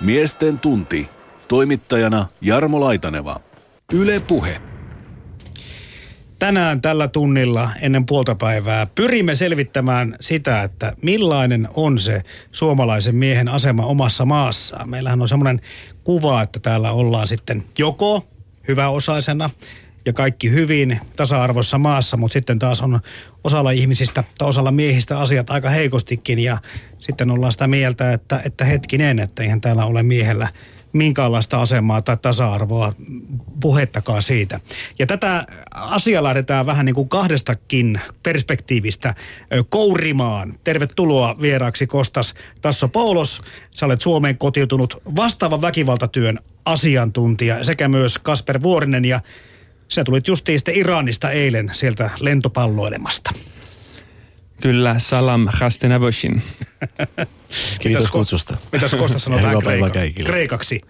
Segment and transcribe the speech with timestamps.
[0.00, 1.08] Miesten tunti.
[1.48, 3.40] Toimittajana Jarmo Laitaneva.
[3.92, 4.60] Yle Puhe.
[6.38, 12.22] Tänään tällä tunnilla ennen puolta päivää pyrimme selvittämään sitä, että millainen on se
[12.52, 14.90] suomalaisen miehen asema omassa maassaan.
[14.90, 15.60] Meillähän on semmoinen
[16.04, 18.26] kuva, että täällä ollaan sitten joko
[18.68, 19.50] hyväosaisena
[20.08, 23.00] ja kaikki hyvin tasa-arvossa maassa, mutta sitten taas on
[23.44, 26.58] osalla ihmisistä tai osalla miehistä asiat aika heikostikin ja
[26.98, 30.48] sitten ollaan sitä mieltä, että, että hetkinen, että eihän täällä ole miehellä
[30.92, 32.92] minkäänlaista asemaa tai tasa-arvoa
[33.60, 34.60] puhettakaan siitä.
[34.98, 39.14] Ja tätä asiaa lähdetään vähän niin kuin kahdestakin perspektiivistä
[39.68, 40.54] kourimaan.
[40.64, 43.40] Tervetuloa vieraaksi Kostas Tasso Paulos.
[43.70, 49.20] Sä olet Suomeen kotiutunut vastaavan väkivaltatyön asiantuntija sekä myös Kasper Vuorinen ja
[49.88, 53.30] sä tulit justiin sitten Iranista eilen sieltä lentopalloilemasta.
[54.62, 56.42] Kyllä, salam hastenavoshin.
[57.80, 58.56] Kiitos kutsusta.
[58.72, 60.80] Mitäs Kosta päivää kreika- kreikaksi?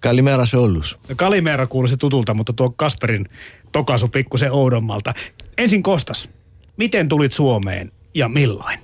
[0.00, 0.98] Kalimera Sollus.
[1.16, 3.28] Kalimera kuulosti tutulta, mutta tuo Kasperin
[3.72, 5.14] tokasu pikkusen oudommalta.
[5.58, 6.28] Ensin Kostas,
[6.76, 8.78] miten tulit Suomeen ja milloin?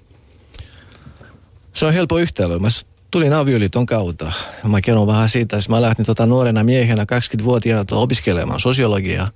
[1.72, 2.58] Se on helppo yhtälö.
[2.58, 2.68] Mä
[3.10, 4.32] tulin avioliiton kautta.
[4.68, 5.56] Mä kerron vähän siitä.
[5.56, 9.28] että Mä lähdin tota nuorena miehenä 20-vuotiaana tuota opiskelemaan sosiologiaa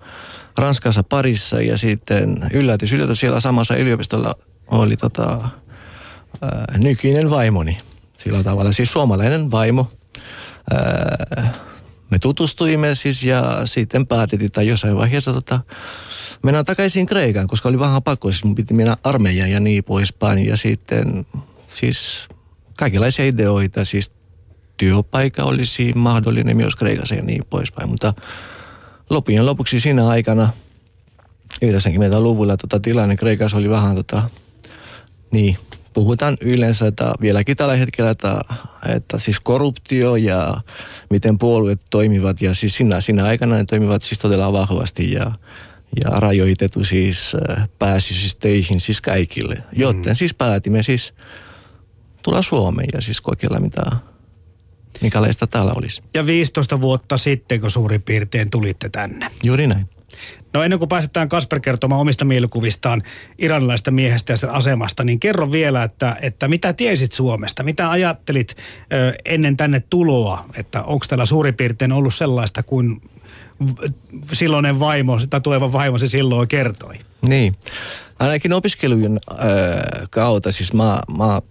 [0.59, 4.35] Ranskassa parissa ja sitten yllätys, yllätys siellä samassa yliopistolla
[4.67, 5.49] oli tota,
[6.43, 7.79] ää, nykyinen vaimoni.
[8.19, 9.91] Sillä tavalla siis suomalainen vaimo.
[10.71, 11.53] Ää,
[12.11, 15.61] me tutustuimme siis ja sitten päätettiin, että jossain vaiheessa tota,
[16.43, 20.47] mennään takaisin Kreikaan, koska oli vähän pakko, siis mun piti mennä armeijaan ja niin poispäin.
[20.47, 21.27] Ja sitten
[21.69, 22.29] siis
[22.79, 24.13] kaikenlaisia ideoita, siis
[24.77, 27.89] työpaikka olisi mahdollinen myös Kreikassa ja niin poispäin.
[27.89, 28.15] Mutta
[29.11, 30.49] loppujen lopuksi siinä aikana
[31.65, 34.23] 90-luvulla tota, tilanne Kreikassa oli vähän tota,
[35.31, 35.57] niin,
[35.93, 38.41] puhutaan yleensä, että vieläkin tällä hetkellä, että,
[38.89, 40.57] että siis korruptio ja
[41.11, 45.33] miten puolueet toimivat ja siis siinä, siinä aikana ne toimivat siis todella vahvasti ja,
[46.05, 49.57] ja rajoitettu siis äh, pääsy siis töihin siis kaikille.
[49.73, 50.15] Joten mm.
[50.15, 51.15] siis päätimme siis
[52.23, 53.83] tulla Suomeen ja siis kokeilla mitä,
[55.01, 56.03] minkälaista täällä olisi.
[56.15, 59.27] Ja 15 vuotta sitten, kun suurin piirtein tulitte tänne.
[59.43, 59.89] Juuri näin.
[60.53, 63.03] No ennen kuin pääsetään Kasper kertomaan omista mielikuvistaan
[63.39, 67.63] iranilaista miehestä ja sen asemasta, niin kerro vielä, että, että mitä tiesit Suomesta?
[67.63, 68.57] Mitä ajattelit
[68.93, 70.45] ö, ennen tänne tuloa?
[70.57, 73.01] Että onko täällä suurin piirtein ollut sellaista kuin
[74.33, 76.95] silloinen vaimo tai tuleva vaimo se silloin kertoi?
[77.27, 77.55] Niin.
[78.19, 79.39] Ainakin opiskelujen äh,
[80.11, 81.43] kautta, siis mä, mä,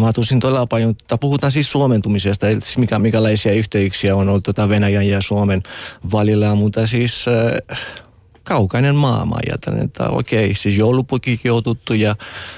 [0.00, 4.68] mä tusin todella paljon, puhutaan siis suomentumisesta, eli siis mikä, mikälaisia yhteyksiä on ollut tota
[4.68, 5.62] Venäjän ja Suomen
[6.12, 7.78] välillä, mutta siis äh,
[8.48, 9.36] kaukainen maailma.
[9.46, 12.16] Ajattelin, että okei, siis joulupukikin on tuttu ja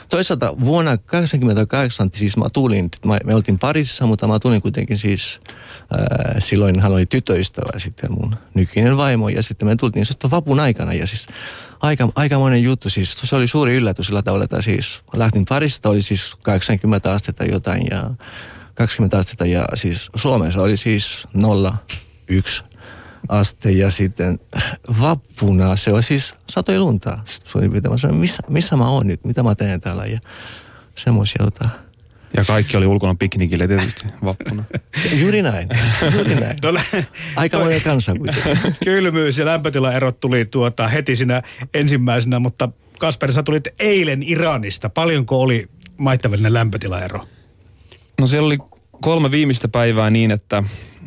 [0.08, 5.40] toisaalta vuonna 1988 siis mä tulin, mä, me oltiin parissa, mutta mä tulin kuitenkin siis,
[5.80, 10.60] äh, silloin hän oli tytöystävä sitten mun nykyinen vaimo ja sitten me tultiin sitten vapun
[10.60, 11.26] aikana ja siis
[11.80, 16.02] aika, aikamoinen juttu, siis se oli suuri yllätys sillä tavalla, että siis lähtin parista, oli
[16.02, 18.10] siis 80 astetta jotain ja
[18.74, 22.69] 20 astetta ja siis Suomessa oli siis 0,1
[23.28, 24.40] aste ja sitten
[25.00, 27.18] vappuna se on siis satoi lunta.
[27.44, 27.92] Suurin piirtein.
[27.92, 30.20] Mä sanoin, missä, missä mä oon nyt, mitä mä teen täällä ja
[30.94, 31.68] semmoisia tota.
[32.36, 34.64] Ja kaikki oli ulkona piknikillä tietysti vappuna.
[35.20, 35.68] Juuri näin,
[36.14, 36.56] juuri näin.
[36.62, 36.80] No,
[37.36, 38.74] Aika monen kanssa kuitenkin.
[38.84, 41.42] Kylmyys ja lämpötilaerot tuli tuota heti siinä
[41.74, 44.90] ensimmäisenä, mutta Kasper, sä tulit eilen Iranista.
[44.90, 47.20] Paljonko oli maitten välinen lämpötilaero?
[48.20, 48.58] No siellä oli
[49.00, 50.62] kolme viimeistä päivää niin, että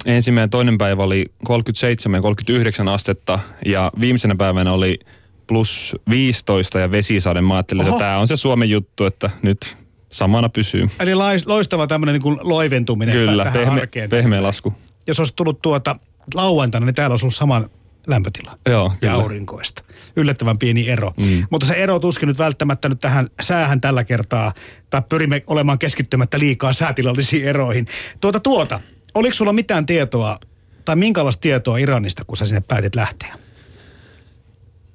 [0.06, 5.00] ensimmäinen toinen päivä oli 37 ja 39 astetta ja viimeisenä päivänä oli
[5.48, 7.42] plus 15 ja vesisade.
[7.42, 7.90] Mä ajattelin, Oho.
[7.90, 9.78] että tämä on se Suomen juttu, että nyt
[10.10, 10.88] samana pysyy.
[11.00, 11.12] Eli
[11.46, 14.74] loistava tämmöinen niin loiventuminen Kyllä, tähän pehme, pehmeä lasku.
[15.08, 15.96] Jos olisi tullut tuota
[16.34, 17.64] lauantaina, niin täällä olisi ollut sama
[18.08, 18.58] lämpötila.
[18.70, 19.14] Joo, ja kyllä.
[19.14, 19.84] aurinkoista.
[20.16, 21.14] Yllättävän pieni ero.
[21.18, 21.48] Mm.
[21.50, 24.54] Mutta se ero tuskin nyt välttämättä nyt tähän säähän tällä kertaa,
[24.90, 27.88] tai pyrimme olemaan keskittymättä liikaa säätilallisiin eroihin.
[28.22, 28.80] Tuota tuota,
[29.14, 30.40] oliko sulla mitään tietoa,
[30.86, 33.36] tai minkälaista tietoa Iranista, kun sä sinne päätit lähteä?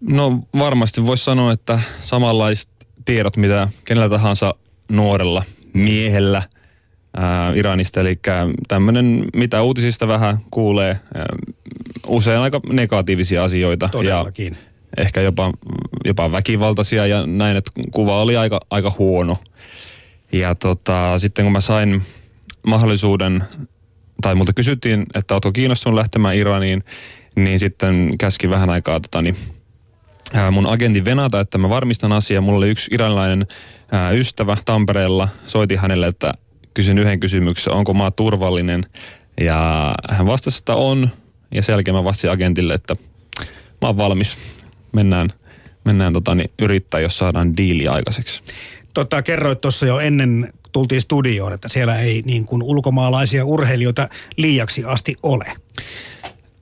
[0.00, 2.69] No varmasti voisi sanoa, että samanlaiset
[3.04, 4.54] tiedot, mitä kenellä tahansa
[4.88, 6.43] nuorella miehellä
[7.18, 8.00] ää, Iranista.
[8.00, 8.18] Eli
[8.68, 11.26] tämmöinen, mitä uutisista vähän kuulee, ää,
[12.06, 13.88] usein aika negatiivisia asioita.
[13.92, 14.56] Todellakin.
[14.96, 15.52] Ja ehkä jopa,
[16.04, 19.36] jopa väkivaltaisia ja näin, että kuva oli aika, aika huono.
[20.32, 22.02] Ja tota, sitten kun mä sain
[22.66, 23.44] mahdollisuuden,
[24.22, 26.84] tai multa kysyttiin, että ootko kiinnostunut lähtemään Iraniin,
[27.36, 29.36] niin sitten käski vähän aikaa tota, niin,
[30.34, 32.40] ää, mun agentin venata, että mä varmistan asiaa.
[32.40, 33.46] Mulla oli yksi iranilainen
[33.92, 36.34] ää, ystävä Tampereella, soitin hänelle, että
[36.78, 38.86] kysyin yhden kysymyksen, onko maa turvallinen.
[39.40, 41.10] Ja hän vastasi, että on.
[41.54, 42.96] Ja sen jälkeen mä vastasin agentille, että
[43.82, 44.38] mä oon valmis.
[44.92, 45.32] Mennään,
[45.84, 48.42] mennään tota, niin, yrittää, jos saadaan diili aikaiseksi.
[48.94, 54.84] Tota, kerroit tuossa jo ennen tultiin studioon, että siellä ei niin kuin ulkomaalaisia urheilijoita liiaksi
[54.84, 55.52] asti ole.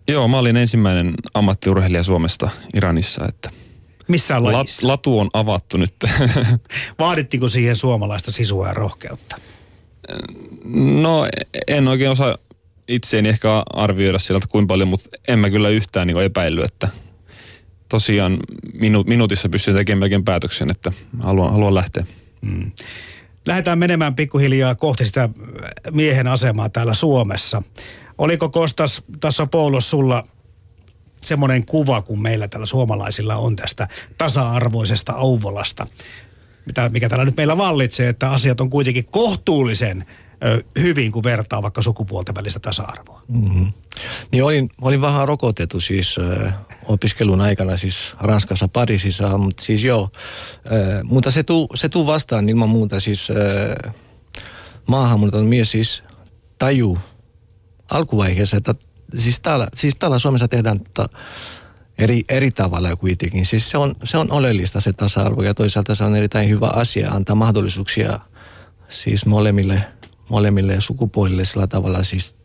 [0.08, 3.50] Joo, mä olin ensimmäinen ammattiurheilija Suomesta Iranissa, että
[4.08, 4.88] Missään lat, lajissa.
[4.88, 5.94] latu on avattu nyt.
[6.98, 9.36] Vaadittiko siihen suomalaista sisua ja rohkeutta?
[10.74, 11.28] No
[11.68, 12.36] en oikein osaa
[12.88, 16.88] itseäni ehkä arvioida sieltä kuinka paljon, mutta en mä kyllä yhtään niin epäillyt, että
[17.88, 18.38] tosiaan
[18.74, 22.06] minu, minuutissa pystyn tekemään melkein päätöksen, että haluan, haluan lähteä.
[22.40, 22.72] Mm.
[23.46, 25.28] Lähdetään menemään pikkuhiljaa kohti sitä
[25.90, 27.62] miehen asemaa täällä Suomessa.
[28.18, 30.22] Oliko Kostas tässä Poulos sulla
[31.22, 33.88] semmoinen kuva, kun meillä täällä suomalaisilla on tästä
[34.18, 35.86] tasa-arvoisesta Ouvolasta,
[36.66, 40.04] mitä, mikä täällä nyt meillä vallitsee, että asiat on kuitenkin kohtuullisen
[40.44, 43.22] ö, hyvin, kun vertaa vaikka sukupuolten välistä tasa-arvoa.
[43.32, 43.72] Mm-hmm.
[44.32, 46.54] Niin olin, olin vähän rokotettu siis äh,
[46.84, 50.10] opiskelun aikana siis Ranskassa Pariisissa, mutta siis joo.
[50.66, 53.94] Äh, mutta se tuu, se tuu vastaan ilman muuta siis äh,
[54.86, 56.02] maahanmuuton mies siis
[56.58, 56.98] taju
[57.90, 58.74] alkuvaiheessa, että
[59.14, 61.08] siis täällä, siis täällä Suomessa tehdään ta,
[61.98, 63.46] eri, eri tavalla kuitenkin.
[63.46, 67.10] Siis se on, se on oleellista se tasa-arvo ja toisaalta se on erittäin hyvä asia
[67.10, 68.20] antaa mahdollisuuksia
[68.88, 69.84] siis molemmille,
[70.28, 72.36] molemmille sukupuolille sillä tavalla siis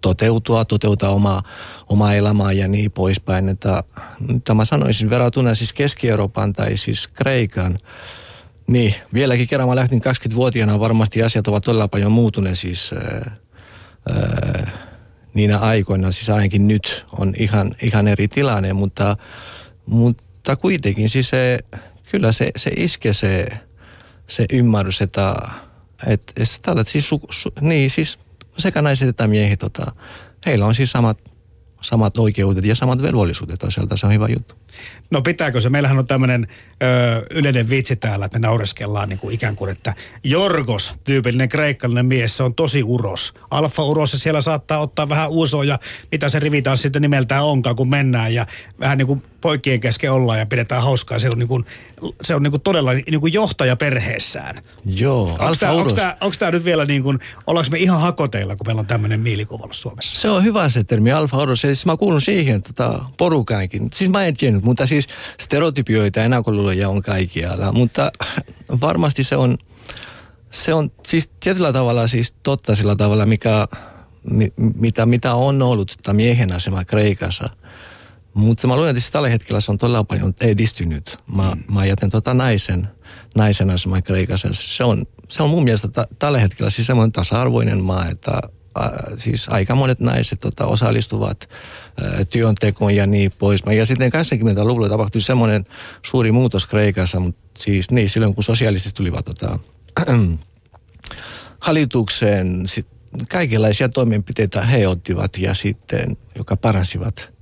[0.00, 1.42] toteutua, toteuttaa omaa,
[1.88, 3.48] omaa elämää ja niin poispäin.
[3.48, 3.82] Että,
[4.28, 7.78] mitä mä sanoisin verrattuna siis Keski-Euroopan tai siis Kreikan,
[8.66, 13.36] niin vieläkin kerran mä lähtin 20-vuotiaana, varmasti asiat ovat todella paljon muuttuneet siis ää,
[14.10, 14.87] ää,
[15.38, 19.16] niinä aikoina, siis ainakin nyt on ihan, ihan eri tilanne, mutta,
[19.86, 21.58] mutta kuitenkin siis se,
[22.10, 23.46] kyllä se, se iskee se,
[24.26, 25.34] se ymmärrys, että,
[26.06, 28.18] että, että siis, su, su, niin siis
[28.58, 29.92] sekä naiset että miehet, tota,
[30.46, 31.18] heillä on siis samat,
[31.80, 34.54] samat oikeudet ja samat velvollisuudet toisaalta, se on hyvä juttu.
[35.10, 35.68] No pitääkö se?
[35.68, 36.46] Meillähän on tämmöinen
[37.30, 39.94] yleinen vitsi täällä, että me naureskellaan niin kuin ikään kuin, että
[40.24, 43.34] Jorgos, tyypillinen kreikkalainen mies, se on tosi uros.
[43.50, 45.78] Alfa-uros ja siellä saattaa ottaa vähän usoja,
[46.12, 48.46] mitä se rivitaan sitten nimeltään onkaan, kun mennään ja
[48.80, 51.18] vähän niin kuin poikien kesken ollaan ja pidetään hauskaa.
[51.18, 51.66] Se on, niin kuin,
[52.22, 54.62] se on niin kuin todella niin kuin johtaja perheessään.
[54.84, 55.38] Joo,
[56.20, 59.68] Onko tämä, nyt vielä niin kuin, ollaanko me ihan hakoteilla, kun meillä on tämmöinen mielikuva
[59.70, 60.20] Suomessa?
[60.20, 61.60] Se on hyvä se termi, alfa oros.
[61.60, 63.88] Siis mä kuulun siihen tota, porukaankin.
[63.92, 65.08] Siis mä en tiennyt, mutta siis
[65.40, 67.72] stereotypioita ennakkoluuloja on kaikkialla.
[67.72, 68.12] Mutta
[68.80, 69.58] varmasti se on,
[70.50, 73.68] se on siis tietyllä tavalla siis totta sillä tavalla, mikä,
[74.30, 77.50] mi, mitä, mitä on ollut tota miehen asema Kreikassa.
[78.34, 81.16] Mutta mä luulen, että siis tällä hetkellä se on todella paljon edistynyt.
[81.34, 81.74] Mä, mm.
[81.74, 82.88] mä jätän tota naisen,
[83.36, 84.48] naisen aseman Kreikassa.
[84.52, 88.40] Se on, se on mun mielestä t- tällä hetkellä siis semmoinen tasa-arvoinen maa, että
[89.18, 91.48] siis aika monet naiset tota, osallistuvat
[92.02, 93.62] äh, työntekoon ja niin pois.
[93.76, 95.64] Ja sitten 80-luvulla tapahtui semmoinen
[96.02, 99.58] suuri muutos Kreikassa, mutta siis niin silloin kun sosialistit tulivat tota,
[101.66, 102.86] hallitukseen, sit
[103.30, 107.37] kaikenlaisia toimenpiteitä he ottivat ja sitten, joka paransivat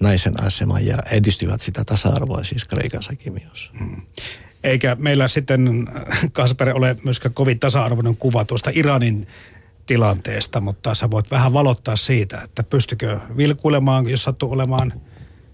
[0.00, 3.70] naisen asemaa ja edistyvät sitä tasa-arvoa siis Kreikassakin myös.
[3.78, 4.02] Hmm.
[4.64, 5.88] Eikä meillä sitten,
[6.32, 9.26] Kasper, ole myöskään kovin tasa-arvoinen kuva tuosta Iranin
[9.86, 14.92] tilanteesta, mutta sä voit vähän valottaa siitä, että pystykö vilkuilemaan, jos sattuu olemaan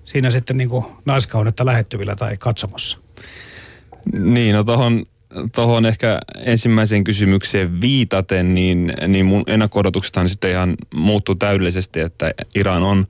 [0.05, 2.99] siinä sitten niin kuin naiskaunetta lähettyvillä tai katsomossa?
[4.13, 5.07] Niin, no tohon,
[5.55, 9.83] tohon ehkä ensimmäiseen kysymykseen viitaten, niin, niin mun ennakko
[10.27, 13.07] sitten ihan muuttuu täydellisesti, että Iran on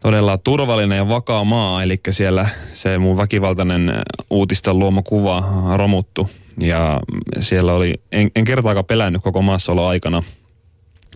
[0.00, 3.92] todella turvallinen ja vakaa maa, eli siellä se mun väkivaltainen
[4.30, 5.44] uutisten luoma kuva
[5.76, 6.30] romuttu.
[6.60, 7.00] Ja
[7.40, 10.22] siellä oli, en, en kertaakaan pelännyt koko maassaolo aikana.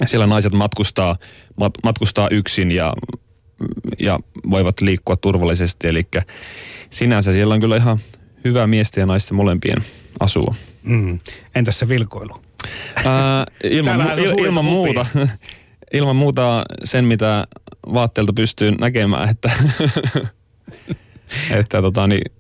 [0.04, 1.16] Siellä naiset matkustaa,
[1.56, 2.92] mat, matkustaa yksin ja,
[3.98, 4.20] ja
[4.50, 5.88] voivat liikkua turvallisesti.
[5.88, 6.02] Eli
[6.90, 7.98] sinänsä siellä on kyllä ihan
[8.44, 9.78] hyvä miesten ja naisten molempien
[10.20, 10.54] asua.
[10.82, 11.18] Mm.
[11.54, 12.42] Entäs se vilkoilu?
[13.04, 15.06] Ää, ilman, il, ilman muuta.
[15.92, 17.46] Ilman muuta sen, mitä
[17.94, 19.50] vaatteelta pystyy näkemään, että,
[21.60, 22.32] että tota, niin,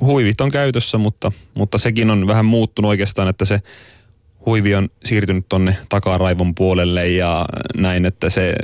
[0.00, 3.62] huivit on käytössä, mutta, mutta sekin on vähän muuttunut oikeastaan, että se
[4.46, 8.54] huivi on siirtynyt tonne takaraivon puolelle ja näin, että se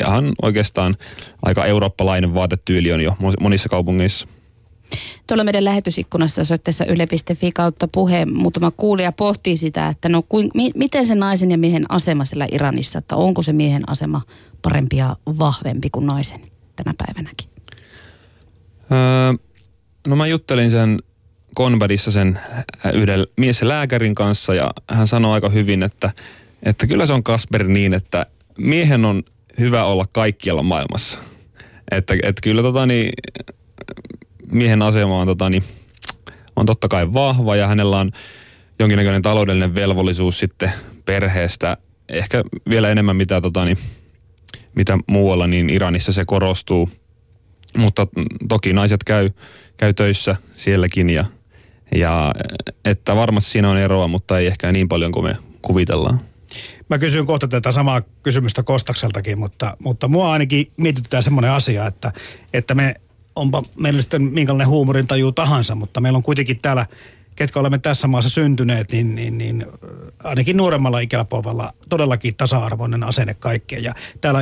[0.00, 0.94] ihan oikeastaan
[1.42, 4.28] aika eurooppalainen vaatetyyli on jo monissa kaupungeissa.
[5.26, 10.70] Tuolla meidän lähetysikkunassa osoitteessa yle.fi kautta puhe muutama kuulija pohtii sitä, että no kuin, mi,
[10.74, 14.22] miten se naisen ja miehen asema siellä Iranissa, että onko se miehen asema
[14.62, 16.40] parempi ja vahvempi kuin naisen
[16.76, 17.48] tänä päivänäkin?
[18.92, 19.46] Öö,
[20.06, 20.98] no mä juttelin sen
[21.54, 22.40] Konbadissa sen
[22.94, 26.10] yhden mies lääkärin kanssa ja hän sanoi aika hyvin, että,
[26.62, 28.26] että kyllä se on Kasper niin, että
[28.58, 29.22] miehen on
[29.58, 31.18] hyvä olla kaikkialla maailmassa.
[31.90, 33.12] Että, että kyllä tota, niin,
[34.52, 35.62] miehen asema on, tota, niin,
[36.56, 38.10] on totta kai vahva ja hänellä on
[38.78, 40.72] jonkinnäköinen taloudellinen velvollisuus sitten
[41.04, 41.76] perheestä.
[42.08, 43.78] Ehkä vielä enemmän mitä, tota, niin,
[44.74, 46.90] mitä muualla, niin Iranissa se korostuu.
[47.76, 48.06] Mutta
[48.48, 49.30] toki naiset käy,
[49.76, 51.24] käy töissä sielläkin ja,
[51.94, 52.34] ja
[52.84, 56.20] että varmasti siinä on eroa, mutta ei ehkä niin paljon kuin me kuvitellaan.
[56.88, 62.12] Mä kysyn kohta tätä samaa kysymystä Kostakseltakin, mutta, mutta mua ainakin mietityttää semmoinen asia, että,
[62.52, 62.94] että me
[63.36, 66.86] onpa meillä sitten minkälainen huumorintaju tahansa, mutta meillä on kuitenkin täällä
[67.36, 69.66] ketkä olemme tässä maassa syntyneet, niin, niin, niin
[70.24, 73.82] ainakin nuoremmalla ikäpolvella todellakin tasa-arvoinen asenne kaikkeen.
[73.82, 74.40] Ja täällä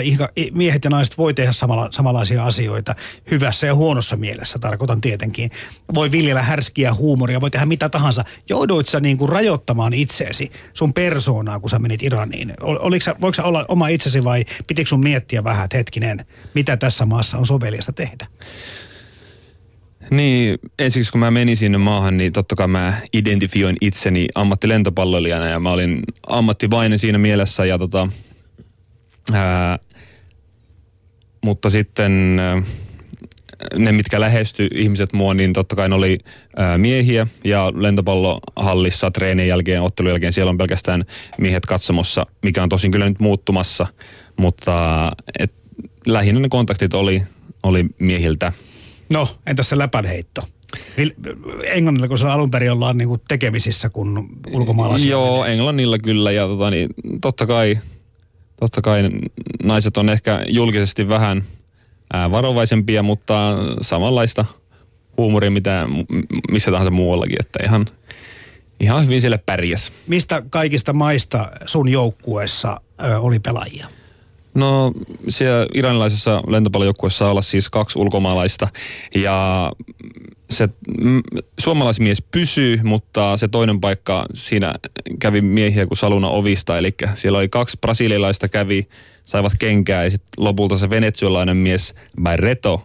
[0.53, 2.95] miehet ja naiset voi tehdä samalla, samanlaisia asioita
[3.31, 5.51] hyvässä ja huonossa mielessä, tarkoitan tietenkin.
[5.95, 8.25] Voi viljellä härskiä huumoria, voi tehdä mitä tahansa.
[8.49, 12.55] Jouduit sä niin kuin rajoittamaan itseesi, sun persoonaa, kun sä menit Iraniin?
[12.61, 16.77] Oliko sä, voiko sä olla oma itsesi vai pitikö sun miettiä vähän, että hetkinen, mitä
[16.77, 18.27] tässä maassa on soveliasta tehdä?
[20.11, 25.61] Niin, ensiksi kun mä menin sinne maahan, niin totta kai mä identifioin itseni ammattilentopalloilijana ja
[25.61, 28.09] mä olin ammattivainen siinä mielessä ja tota,
[29.33, 29.79] ää,
[31.45, 32.63] mutta sitten ää,
[33.77, 36.19] ne, mitkä lähesty ihmiset mua, niin totta kai ne oli
[36.57, 41.05] ää, miehiä ja lentopallohallissa treenien jälkeen, ottelun jälkeen siellä on pelkästään
[41.39, 43.87] miehet katsomossa, mikä on tosin kyllä nyt muuttumassa,
[44.37, 45.53] mutta et,
[46.07, 47.23] lähinnä ne kontaktit oli,
[47.63, 48.53] oli miehiltä.
[49.11, 50.49] No, entäs se läpänheitto?
[51.65, 55.11] Englannilla, kun se alun perin ollaan niin kuin tekemisissä kuin ulkomaalaisilla?
[55.11, 55.53] Joo, menee.
[55.55, 56.89] Englannilla kyllä ja tota, niin,
[57.21, 57.79] totta, kai,
[58.61, 59.03] totta kai
[59.63, 61.45] naiset on ehkä julkisesti vähän
[62.13, 64.45] ää, varovaisempia, mutta samanlaista
[65.17, 65.87] huumoria mitä
[66.51, 67.87] missä tahansa muuallakin, että ihan,
[68.81, 69.93] ihan hyvin sille pärjäs.
[70.07, 73.87] Mistä kaikista maista sun joukkueessa ö, oli pelaajia?
[74.55, 74.93] No
[75.29, 78.69] siellä iranilaisessa lentopallojoukkueessa olla siis kaksi ulkomaalaista.
[79.15, 79.73] Ja
[80.51, 80.69] se
[81.01, 81.23] mm,
[81.61, 84.75] suomalaismies pysyy, mutta se toinen paikka siinä
[85.19, 88.89] kävi miehiä kuin saluna ovista, eli siellä oli kaksi brasilialaista kävi,
[89.25, 92.85] saivat kenkää ja sitten lopulta se venezuelainen mies Barreto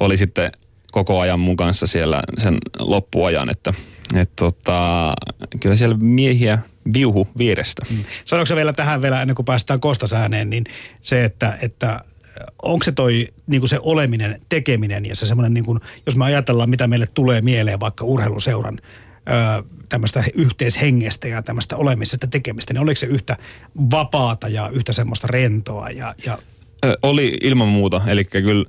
[0.00, 0.52] oli sitten
[0.94, 3.74] koko ajan mun kanssa siellä sen loppuajan, että
[4.14, 5.12] et tota,
[5.60, 6.58] kyllä siellä miehiä
[6.94, 7.82] viuhu vierestä.
[7.90, 8.04] Mm.
[8.24, 10.64] Sanoiko vielä tähän vielä ennen kuin päästään Kostasääneen, niin
[11.02, 12.04] se, että, että
[12.62, 16.24] onko se toi niin kuin se oleminen, tekeminen ja se semmoinen, niin kuin, jos me
[16.24, 18.78] ajatellaan, mitä meille tulee mieleen vaikka urheiluseuran
[19.88, 23.36] tämmöistä yhteishengestä ja tämmöistä olemisesta tekemistä, niin oliko se yhtä
[23.90, 25.90] vapaata ja yhtä semmoista rentoa?
[25.90, 26.38] Ja, ja...
[27.02, 28.64] Oli ilman muuta, eli kyllä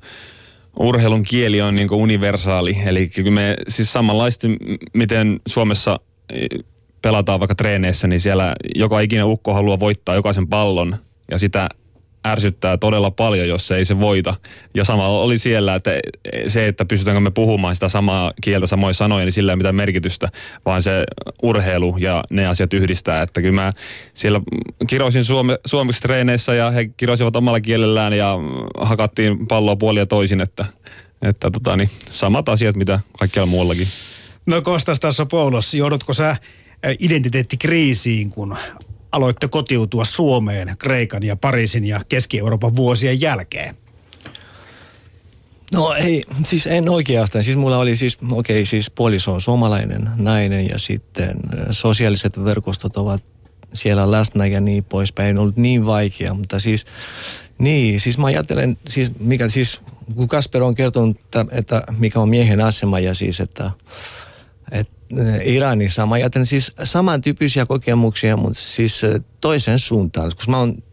[0.80, 2.78] urheilun kieli on niin universaali.
[2.86, 4.48] Eli kyllä me siis samanlaisesti,
[4.94, 6.00] miten Suomessa
[6.34, 6.48] e,
[7.02, 10.96] pelataan vaikka treeneissä, niin siellä joka ikinen ukko haluaa voittaa jokaisen pallon
[11.32, 11.70] ja sitä
[12.26, 14.36] ärsyttää todella paljon, jos ei se voita.
[14.74, 15.92] Ja sama oli siellä, että
[16.48, 20.30] se, että pystytäänkö me puhumaan sitä samaa kieltä, samoja sanoja, niin sillä ei mitään merkitystä,
[20.66, 21.04] vaan se
[21.44, 23.22] urheilu ja ne asiat yhdistää.
[23.22, 23.74] Että kyllä mä
[24.14, 24.42] siellä
[24.88, 28.36] kirosin suome, suomeksi treeneissä ja he kirosivat omalla kielellään ja
[28.80, 30.66] hakattiin palloa puolia toisin, että,
[31.22, 33.88] että tota, niin, samat asiat, mitä kaikkialla muuallakin.
[34.46, 36.36] No Kostas tässä Poulos, joudutko sä
[37.00, 38.58] identiteettikriisiin, kun
[39.12, 43.76] aloitte kotiutua Suomeen Kreikan ja Pariisin ja Keski-Euroopan vuosien jälkeen?
[45.72, 47.44] No ei, siis en oikeastaan.
[47.44, 51.38] Siis mulla oli siis, okei, okay, siis puoliso on suomalainen nainen ja sitten
[51.72, 53.24] sosiaaliset verkostot ovat
[53.74, 55.36] siellä läsnä ja niin poispäin.
[55.36, 56.86] Ei ollut niin vaikea, mutta siis,
[57.58, 59.82] niin, siis mä ajattelen, siis mikä siis,
[60.16, 63.72] kun Kasper on kertonut, että, että mikä on miehen asema ja siis, että
[65.44, 66.06] Iranissa.
[66.06, 69.02] Mä ajattelen siis samantyyppisiä kokemuksia, mutta siis
[69.42, 70.32] toisen suuntaan.
[70.36, 70.84] Koska mä, on,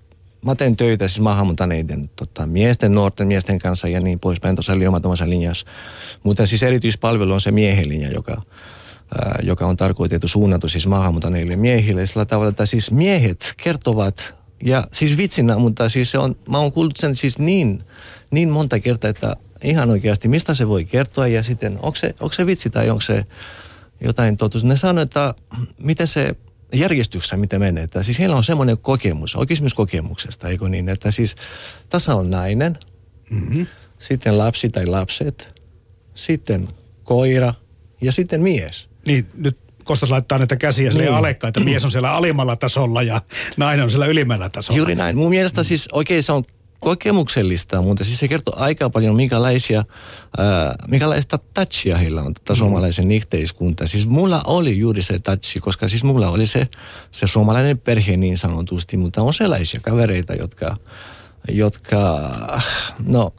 [0.44, 4.56] mä teen töitä siis maahanmuuttaneiden tota, miesten, nuorten miesten kanssa ja niin poispäin.
[4.56, 5.66] Tuossa oli omassa linjassa.
[6.22, 8.42] Mutta siis erityispalvelu on se miehen linja, joka,
[9.18, 12.06] ää, joka on tarkoitettu suunnattu siis maahanmuuttaneille miehille.
[12.06, 16.72] Sillä tavalla, että siis miehet kertovat ja siis vitsinä, mutta siis se on, mä oon
[16.72, 17.80] kuullut sen siis niin,
[18.30, 22.32] niin monta kertaa, että ihan oikeasti mistä se voi kertoa ja sitten onko se, onko
[22.32, 23.26] se vitsi tai onko se
[24.04, 24.64] jotain totuus.
[24.64, 25.34] Ne sanoo, että
[25.78, 26.36] miten se
[26.74, 27.84] järjestyksessä, miten menee.
[27.84, 31.36] Että siis heillä on semmoinen kokemus, on kysymys kokemuksesta, eikö niin, että siis
[31.88, 32.78] tasa on nainen,
[33.30, 33.66] mm-hmm.
[33.98, 35.62] sitten lapsi tai lapset,
[36.14, 36.68] sitten
[37.04, 37.54] koira
[38.00, 38.88] ja sitten mies.
[39.06, 41.12] Niin, nyt Kostas laittaa näitä käsiä niin.
[41.12, 43.20] alekkaan, että mies on siellä alimmalla tasolla ja
[43.56, 44.78] nainen on siellä ylimmällä tasolla.
[44.78, 45.16] Juuri näin.
[45.16, 45.64] Mun mielestä mm.
[45.64, 46.44] siis oikein se on
[46.82, 49.84] kokemuksellista, mutta siis se kertoo aika paljon, minkälaisia,
[50.38, 53.86] ää, minkälaista touchia heillä on tätä suomalaisen yhteiskunta.
[53.86, 56.68] Siis mulla oli juuri se touchi, koska siis mulla oli se,
[57.10, 60.76] se suomalainen perhe niin sanotusti, mutta on sellaisia kavereita, jotka,
[61.48, 62.30] jotka
[63.06, 63.32] no,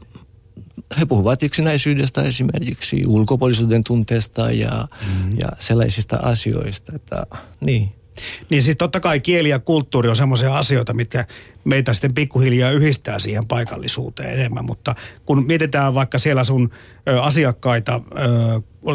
[1.00, 5.38] he puhuvat yksinäisyydestä esimerkiksi, ulkopuolisuuden tunteesta ja, mm.
[5.38, 7.26] ja sellaisista asioista, että
[7.60, 7.92] niin.
[8.50, 11.24] Niin sitten totta kai kieli ja kulttuuri on semmoisia asioita, mitkä
[11.64, 14.64] meitä sitten pikkuhiljaa yhdistää siihen paikallisuuteen enemmän.
[14.64, 14.94] Mutta
[15.24, 16.70] kun mietitään vaikka siellä sun
[17.22, 18.00] asiakkaita,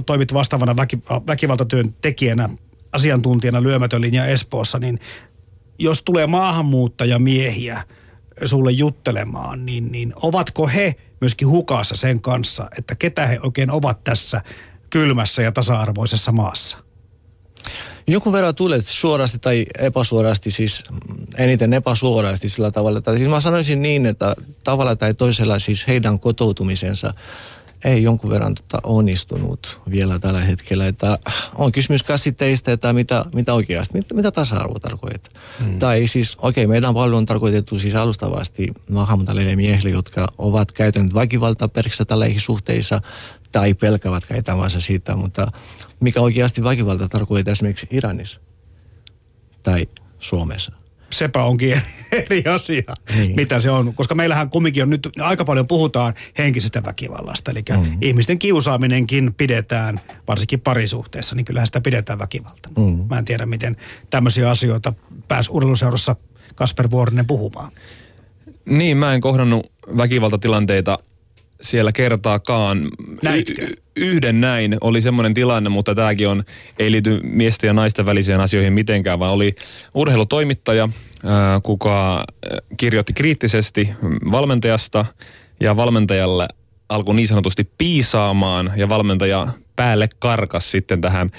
[0.05, 2.49] toimit vastaavana väki, väkivaltatyön tekijänä,
[2.91, 4.99] asiantuntijana lyömätön linja Espoossa, niin
[5.79, 7.83] jos tulee maahanmuuttajamiehiä
[8.45, 14.03] sulle juttelemaan, niin, niin ovatko he myöskin hukassa sen kanssa, että ketä he oikein ovat
[14.03, 14.41] tässä
[14.89, 16.77] kylmässä ja tasa-arvoisessa maassa?
[18.09, 20.83] Jonkun verran tulee suorasti tai epäsuorasti, siis
[21.37, 22.99] eniten epäsuorasti sillä tavalla.
[22.99, 27.13] Että siis mä sanoisin niin, että tavalla tai toisella siis heidän kotoutumisensa
[27.83, 30.87] ei jonkun verran tota onnistunut vielä tällä hetkellä.
[30.87, 31.19] Että
[31.55, 35.41] on kysymys käsitteistä, että mitä, mitä oikeasti, mitä, mitä tasa-arvo tarkoittaa.
[35.63, 35.79] Hmm.
[35.79, 41.13] Tai siis, okei, okay, meidän paljon on tarkoitettu siis alustavasti maahanmuuttajille miehille, jotka ovat käytäneet
[41.13, 43.01] väkivaltaa perheessä tai lähisuhteissa
[43.51, 45.47] tai pelkävät käytämänsä siitä, mutta
[45.99, 48.39] mikä oikeasti väkivalta tarkoittaa esimerkiksi Iranissa
[49.63, 49.87] tai
[50.19, 50.79] Suomessa
[51.09, 53.35] sepä onkin eri asia, niin.
[53.35, 53.93] mitä se on.
[53.93, 57.51] Koska meillähän kumminkin on nyt, aika paljon puhutaan henkisestä väkivallasta.
[57.51, 57.97] Eli mm.
[58.01, 62.69] ihmisten kiusaaminenkin pidetään, varsinkin parisuhteessa, niin kyllähän sitä pidetään väkivalta.
[62.77, 63.05] Mm.
[63.09, 63.77] Mä en tiedä, miten
[64.09, 64.93] tämmöisiä asioita
[65.27, 66.15] pääsi urheiluseurassa
[66.55, 67.71] Kasper Vuorinen puhumaan.
[68.65, 70.99] Niin, mä en kohdannut väkivaltatilanteita
[71.61, 72.87] siellä kertaakaan.
[73.23, 73.65] Näitkö?
[73.65, 76.43] Y- yhden näin oli semmoinen tilanne, mutta tämäkin on,
[76.79, 79.55] ei liity miesten ja naisten välisiin asioihin mitenkään, vaan oli
[79.93, 80.89] urheilutoimittaja,
[81.63, 82.25] kuka
[82.77, 83.89] kirjoitti kriittisesti
[84.31, 85.05] valmentajasta
[85.59, 86.47] ja valmentajalle
[86.89, 91.29] alkoi niin sanotusti piisaamaan ja valmentaja päälle karkas sitten tähän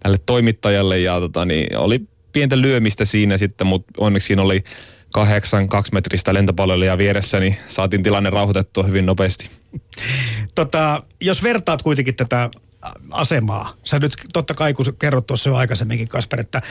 [0.00, 2.00] tälle toimittajalle ja tota, niin, oli
[2.32, 4.64] pientä lyömistä siinä sitten, mutta onneksi siinä oli
[5.12, 9.50] kahdeksan kaksimetristä lentopalloilijaa vieressä, niin saatiin tilanne rauhoitettua hyvin nopeasti.
[10.54, 12.50] Tota, jos vertaat kuitenkin tätä
[13.10, 16.62] asemaa, sä nyt totta kai kun kerrot tuossa jo aikaisemminkin Kasper, että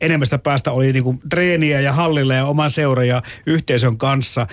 [0.00, 4.46] enemmästä päästä oli niinku treeniä ja hallilla ja oman seuran ja yhteisön kanssa.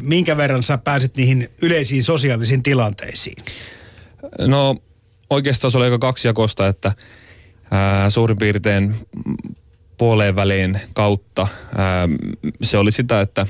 [0.00, 3.44] Minkä verran sä pääsit niihin yleisiin sosiaalisiin tilanteisiin?
[4.38, 4.76] No
[5.30, 6.92] oikeastaan se oli aika kaksijakosta, että
[7.70, 8.94] ää, suurin piirtein
[10.00, 11.46] puoleen väliin kautta.
[11.76, 12.08] Ää,
[12.62, 13.46] se oli sitä, että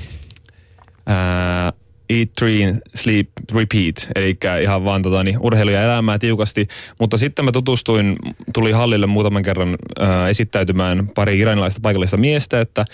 [1.05, 1.73] ää,
[2.09, 6.67] eat, train, sleep, repeat, eli ihan vaan tota, niin, urheilu ja elämää tiukasti.
[6.99, 8.15] Mutta sitten mä tutustuin,
[8.53, 12.85] tuli hallille muutaman kerran ää, esittäytymään pari iranilaista paikallista miestä, että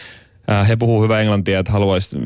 [0.67, 2.17] he puhuu hyvää englantia, että haluaisi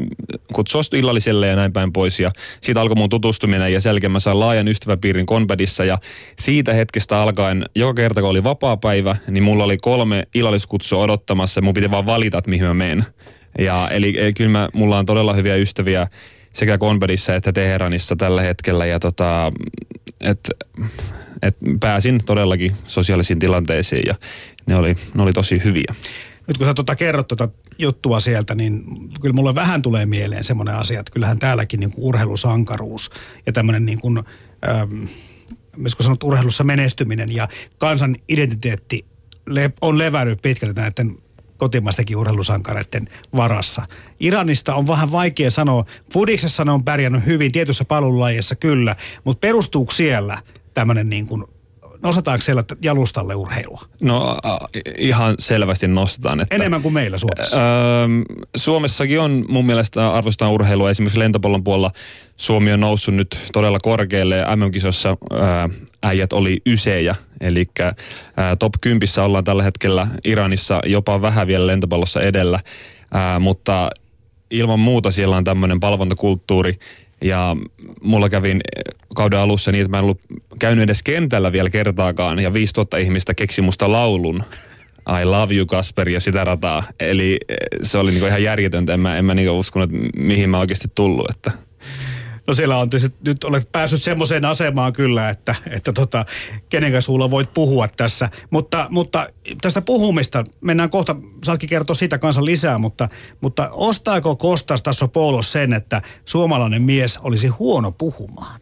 [0.53, 2.19] kutsua illalliselle ja näin päin pois.
[2.19, 2.31] Ja
[2.62, 5.97] siitä alkoi mun tutustuminen ja selkeä mä sain laajan ystäväpiirin Konbedissa ja
[6.39, 11.62] siitä hetkestä alkaen, joka kerta kun oli vapaa päivä, niin mulla oli kolme illalliskutsua odottamassa
[11.62, 13.05] mun piti vaan valita, että mihin mä menen.
[13.60, 16.07] Ja eli e, kyllä mä, mulla on todella hyviä ystäviä
[16.53, 19.51] sekä Konbedissa että Teheranissa tällä hetkellä ja tota,
[20.19, 20.49] et,
[21.41, 24.15] et pääsin todellakin sosiaalisiin tilanteisiin ja
[24.65, 25.93] ne oli, ne oli tosi hyviä
[26.47, 28.84] nyt kun sä tota kerrot tota juttua sieltä, niin
[29.21, 33.10] kyllä mulle vähän tulee mieleen semmoinen asia, että kyllähän täälläkin niin kuin urheilusankaruus
[33.45, 34.17] ja tämmöinen niin kuin,
[34.69, 35.04] ähm,
[35.75, 39.06] kun sanot urheilussa menestyminen ja kansan identiteetti
[39.82, 41.17] on levännyt pitkälti näiden
[41.58, 43.86] kotimaistenkin urheilusankareiden varassa.
[44.19, 45.86] Iranista on vähän vaikea sanoa.
[46.13, 50.41] Fudiksessa ne on pärjännyt hyvin, tietyissä palvelulajeissa kyllä, mutta perustuuko siellä
[50.73, 51.43] tämmöinen niin kuin
[52.03, 53.81] nostetaanko siellä jalustalle urheilua?
[54.01, 54.37] No
[54.97, 56.39] ihan selvästi nostetaan.
[56.39, 57.57] Että, Enemmän kuin meillä Suomessa.
[57.57, 58.07] Öö,
[58.55, 60.89] Suomessakin on mun mielestä arvostetaan urheilua.
[60.89, 61.91] Esimerkiksi lentopallon puolella
[62.37, 65.39] Suomi on noussut nyt todella korkealle ja MM-kisossa öö,
[66.03, 67.15] äijät oli ysejä.
[67.41, 67.93] Eli öö,
[68.59, 72.59] top 10 ollaan tällä hetkellä Iranissa jopa vähän vielä lentopallossa edellä.
[73.15, 73.89] Öö, mutta
[74.51, 76.79] ilman muuta siellä on tämmöinen palvontakulttuuri,
[77.21, 77.57] ja
[78.01, 78.62] mulla kävin
[79.15, 80.21] kauden alussa niin, että mä en ollut
[80.60, 84.43] käynyt edes kentällä vielä kertaakaan ja 5000 ihmistä keksi musta laulun.
[85.21, 86.84] I love you Kasper ja sitä rataa.
[86.99, 88.93] Eli eh, se oli niinku ihan järjetöntä.
[88.93, 91.29] En mä, en mä niinku uskonut, mihin mä oikeasti tullut.
[91.29, 91.51] Että
[92.51, 96.25] No siellä on tietysti, nyt olet päässyt semmoiseen asemaan kyllä, että, että tota,
[96.69, 98.29] kenen suulla voit puhua tässä.
[98.49, 99.29] Mutta, mutta
[99.61, 103.09] tästä puhumista, mennään kohta, saatkin kertoa siitä kanssa lisää, mutta,
[103.41, 108.59] mutta ostaako Kostas tässä Poulos sen, että suomalainen mies olisi huono puhumaan?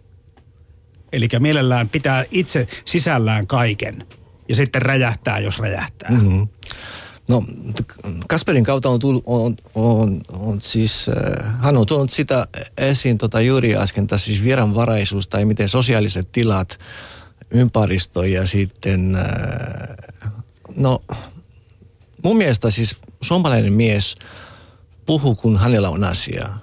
[1.12, 4.06] Eli mielellään pitää itse sisällään kaiken
[4.50, 6.12] ja sitten räjähtää, jos räjähtää.
[6.12, 6.48] Mm-hmm.
[7.30, 7.44] No,
[8.28, 13.42] Kasperin kautta on, tullut, on, on, on siis, äh, hän on tuonut sitä esiin tota
[13.42, 16.80] juuri äsken, tässä siis viranvaraisuus tai miten sosiaaliset tilat,
[17.52, 20.34] ympäristö ja sitten, äh,
[20.76, 21.02] no
[22.24, 24.16] mun mielestä siis suomalainen mies
[25.06, 26.60] puhuu, kun hänellä on asiaa.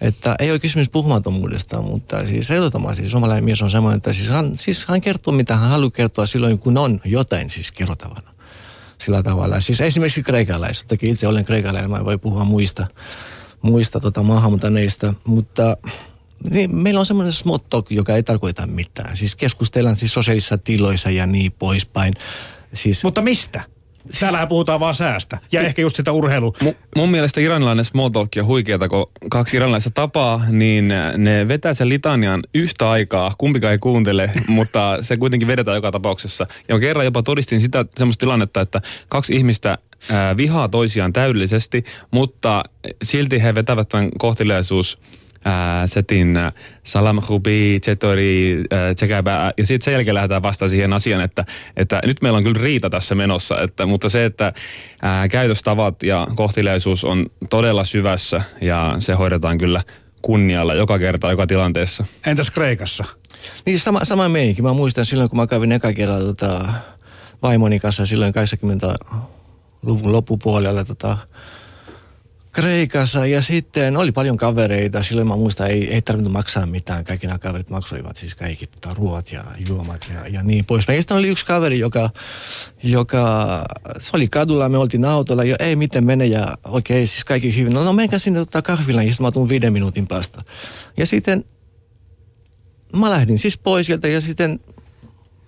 [0.00, 4.56] Että ei ole kysymys puhumattomuudesta, mutta siis ehdottomasti suomalainen mies on semmoinen, että siis hän,
[4.56, 8.31] siis hän kertoo, mitä hän haluaa kertoa silloin, kun on jotain siis kerrottavana.
[9.04, 9.60] Sillä tavalla.
[9.60, 12.86] Siis esimerkiksi kreikalaiset, toki itse olen kreikalainen, mä voi puhua muista,
[13.62, 15.76] muista tota maahanmuuttaneista, mutta
[16.50, 19.16] niin, meillä on semmoinen small talk, joka ei tarkoita mitään.
[19.16, 22.14] Siis keskustellaan siis sosiaalisissa tiloissa ja niin poispäin.
[22.74, 23.62] Siis, Mutta mistä?
[24.04, 24.20] Siis...
[24.20, 25.38] Täällähän puhutaan vaan säästä.
[25.52, 26.54] Ja ehkä just sitä urheilu.
[26.64, 31.74] Mu- mun mielestä iranilainen small talk on huikeata, kun kaksi iranilaista tapaa, niin ne vetää
[31.74, 36.46] sen litanian yhtä aikaa, kumpikaan ei kuuntele, mutta se kuitenkin vedetään joka tapauksessa.
[36.68, 39.78] Ja kerran jopa todistin sitä semmoista tilannetta, että kaksi ihmistä
[40.36, 42.64] vihaa toisiaan täydellisesti, mutta
[43.02, 44.98] silti he vetävät tämän kohteliaisuus
[45.86, 46.38] setin
[46.84, 48.64] salam hubi, chetori,
[48.96, 51.44] tsekäbä, ja sitten sen jälkeen lähdetään vasta siihen asiaan, että,
[51.76, 54.52] että nyt meillä on kyllä riita tässä menossa, että, mutta se, että
[55.02, 59.82] ää, käytöstavat ja kohteliaisuus on todella syvässä ja se hoidetaan kyllä
[60.22, 62.04] kunnialla joka kerta, joka tilanteessa.
[62.26, 63.04] Entäs Kreikassa?
[63.66, 64.62] Niin sama, sama meininki.
[64.62, 66.68] Mä muistan silloin, kun mä kävin eka kerralla tota,
[67.42, 71.18] vaimoni kanssa silloin 80-luvun loppupuolella tota,
[72.52, 75.02] Kreikassa ja sitten oli paljon kavereita.
[75.02, 77.04] Silloin mä muistan, ei, ei tarvinnut maksaa mitään.
[77.04, 80.84] Kaikki nämä kaverit maksoivat siis kaikki tota, ruoat ja juomat ja, ja niin pois.
[80.96, 82.10] Sitten oli yksi kaveri, joka,
[82.82, 83.64] joka
[83.98, 87.56] se oli kadulla, me oltiin autolla ja ei miten mene ja okei, okay, siis kaikki
[87.56, 87.72] hyvin.
[87.72, 90.42] No, no menkää sinne tota kahvilaan ja sitten mä tuun viiden minuutin päästä.
[90.96, 91.44] Ja sitten
[92.96, 94.60] mä lähdin siis pois sieltä ja sitten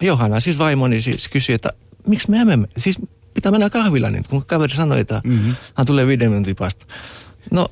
[0.02, 1.72] Johanna, siis vaimoni, siis kysyi, että
[2.06, 2.98] miksi me emme, siis
[3.34, 5.54] pitää mennä kahvilaan, niin kun kaveri sanoi, että mm-hmm.
[5.74, 6.86] hän tulee viiden minuutin päästä.
[7.50, 7.66] No,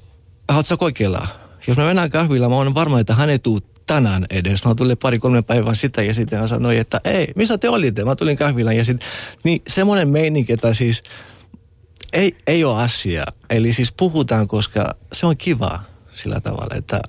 [0.48, 1.28] haluatko kokeilla?
[1.66, 4.64] Jos me mennään kahvilaan, mä olen varma, että hän ei tule tänään edes.
[4.64, 8.04] Mä tulin pari-kolme päivää sitä ja sitten hän sanoi, että ei, missä te olitte?
[8.04, 9.08] Mä tulin kahvilaan ja sitten,
[9.44, 11.02] niin semmoinen meininki, että siis
[12.12, 13.24] ei, ei ole asia.
[13.50, 15.80] Eli siis puhutaan, koska se on kiva
[16.14, 17.00] sillä tavalla, että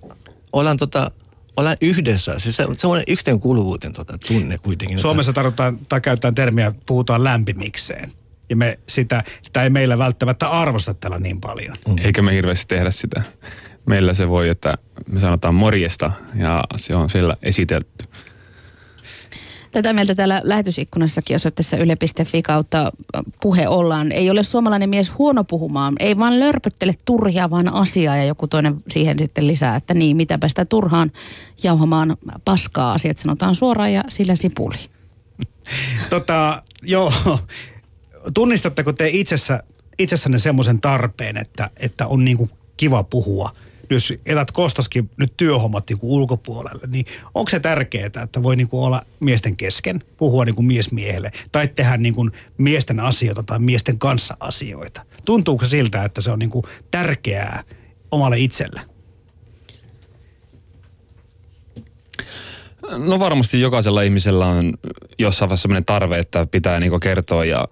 [0.53, 1.11] ollaan tota,
[1.57, 2.39] ollaan yhdessä.
[2.39, 4.99] Siis se, semmoinen yhteenkuuluvuuden tota, tunne kuitenkin.
[4.99, 8.11] Suomessa tarvitaan, tai käytetään termiä, puhutaan lämpimikseen.
[8.49, 11.75] Ja me sitä, sitä ei meillä välttämättä arvosta täällä niin paljon.
[11.87, 11.95] Mm.
[11.97, 13.21] Eikä me hirveästi tehdä sitä.
[13.85, 14.77] Meillä se voi, että
[15.09, 18.05] me sanotaan morjesta ja se on siellä esitelty.
[19.73, 22.91] Tätä mieltä täällä lähetysikkunassakin osoitteessa yle.fi kautta
[23.41, 24.11] puhe ollaan.
[24.11, 25.95] Ei ole suomalainen mies huono puhumaan.
[25.99, 30.47] Ei vaan lörpöttele turhia, vaan asiaa ja joku toinen siihen sitten lisää, että niin, mitäpä
[30.47, 31.11] sitä turhaan
[31.63, 32.93] jauhamaan paskaa.
[32.93, 34.77] Asiat sanotaan suoraan ja sillä sipuli.
[36.09, 37.13] tota, joo,
[38.33, 39.63] tunnistatteko te itsessä,
[39.99, 43.55] itsessänne semmoisen tarpeen, että, että on niin kuin kiva puhua?
[43.89, 47.05] Jos elät Kostaskin nyt työhommat niin ulkopuolelle, niin
[47.35, 51.31] onko se tärkeää, että voi niin kuin olla miesten kesken, puhua niin kuin mies miehelle,
[51.51, 55.01] tai tehdä niin kuin miesten asioita tai miesten kanssa asioita?
[55.25, 57.63] Tuntuuko siltä, että se on niin kuin tärkeää
[58.11, 58.81] omalle itselle?
[62.97, 64.73] No varmasti jokaisella ihmisellä on
[65.19, 67.67] jossain vaiheessa sellainen tarve, että pitää niin kertoa ja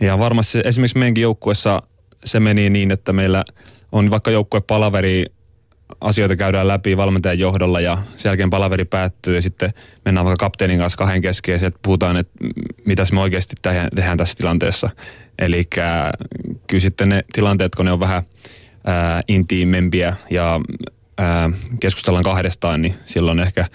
[0.00, 1.82] ja varmasti esimerkiksi meidänkin joukkuessa
[2.24, 3.44] se meni niin, että meillä
[3.92, 4.30] on vaikka
[4.66, 5.24] palaveri,
[6.00, 9.72] asioita käydään läpi valmentajan johdolla ja sen jälkeen palaveri päättyy ja sitten
[10.04, 12.32] mennään vaikka kapteenin kanssa kahden kesken ja sieltä puhutaan, että
[12.86, 13.56] mitäs me oikeasti
[13.94, 14.90] tehdään tässä tilanteessa.
[15.38, 15.64] Eli
[16.66, 18.22] kyllä sitten ne tilanteet, kun ne on vähän
[18.84, 20.60] ää, intiimempiä ja
[21.18, 23.66] ää, keskustellaan kahdestaan, niin silloin ehkä,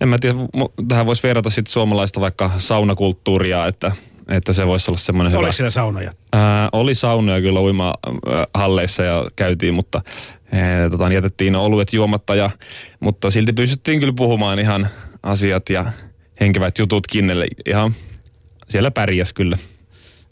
[0.00, 0.36] en mä tiedä,
[0.88, 3.92] tähän voisi verrata sitten suomalaista vaikka saunakulttuuria, että
[4.28, 6.12] että se voisi olla semmoinen Oliko siellä saunoja?
[6.32, 10.02] Ää, oli saunoja kyllä uimahalleissa ja käytiin, mutta
[10.52, 12.50] ää, tota, jätettiin oluet juomatta, ja,
[13.00, 14.88] mutta silti pystyttiin kyllä puhumaan ihan
[15.22, 15.92] asiat ja
[16.40, 17.46] henkevät jutut kinnelle.
[17.66, 17.94] Ihan
[18.68, 19.58] siellä pärjäs kyllä.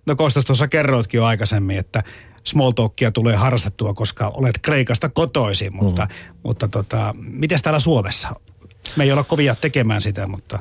[0.06, 2.02] No Kostas, tuossa kerroitkin jo aikaisemmin, että
[2.44, 6.38] small talkia tulee harrastettua, koska olet Kreikasta kotoisin, mutta, mm.
[6.42, 8.28] mutta tota, miten täällä Suomessa?
[8.96, 10.58] Me ei olla kovia tekemään sitä, mutta...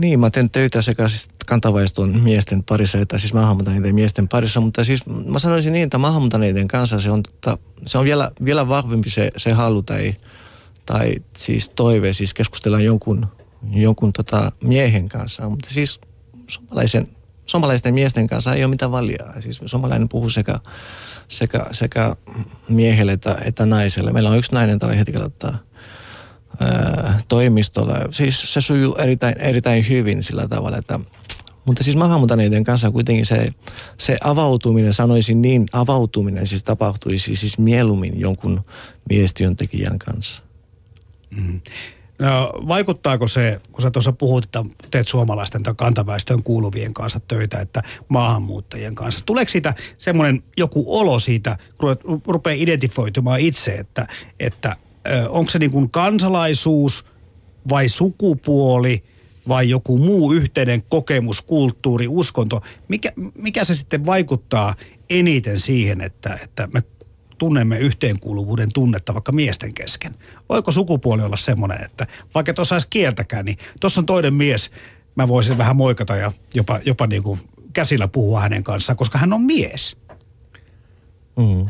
[0.00, 4.84] Niin, mä teen töitä sekä siis kantaväestön miesten parissa että siis maahanmuuttaneiden miesten parissa, mutta
[4.84, 9.10] siis mä sanoisin niin, että maahanmuuttaneiden kanssa se on, tota, se on vielä, vielä vahvempi
[9.10, 10.14] se, se halu tai,
[10.86, 13.26] tai siis toive, siis keskustellaan jonkun,
[13.72, 16.00] jonkun tota miehen kanssa, mutta siis
[16.46, 17.08] suomalaisen,
[17.46, 19.40] suomalaisten miesten kanssa ei ole mitään valjaa.
[19.40, 20.58] Siis suomalainen puhuu sekä,
[21.28, 22.16] sekä, sekä
[22.68, 24.12] miehelle että, että naiselle.
[24.12, 25.54] Meillä on yksi nainen tällä hetkellä, että
[27.30, 27.94] toimistolla.
[28.10, 31.00] Siis se sujuu erittäin, erittäin hyvin sillä tavalla, että
[31.64, 33.48] Mutta siis maahanmuuttaneiden kanssa kuitenkin se,
[33.96, 38.60] se avautuminen, sanoisin niin, avautuminen siis tapahtuisi siis mieluummin jonkun
[39.08, 40.42] miestyöntekijän kanssa.
[41.30, 41.60] Mm.
[42.18, 47.60] No, vaikuttaako se, kun sä tuossa puhut, että teet suomalaisten tai kantaväestön kuuluvien kanssa töitä,
[47.60, 49.24] että maahanmuuttajien kanssa.
[49.26, 54.06] Tuleeko siitä semmoinen joku olo siitä, kun rupeaa identifioitumaan itse, että,
[54.40, 54.76] että
[55.28, 57.09] onko se niin kuin kansalaisuus
[57.68, 59.02] vai sukupuoli
[59.48, 64.74] vai joku muu yhteinen kokemus, kulttuuri, uskonto, mikä, mikä se sitten vaikuttaa
[65.10, 66.82] eniten siihen, että, että me
[67.38, 70.14] tunnemme yhteenkuuluvuuden tunnetta vaikka miesten kesken.
[70.48, 74.70] Voiko sukupuoli olla semmoinen, että vaikka et osaisi kieltäkään, niin tuossa on toinen mies,
[75.14, 77.40] mä voisin vähän moikata ja jopa, jopa niin kuin
[77.72, 79.96] käsillä puhua hänen kanssaan, koska hän on mies.
[81.36, 81.66] Mm.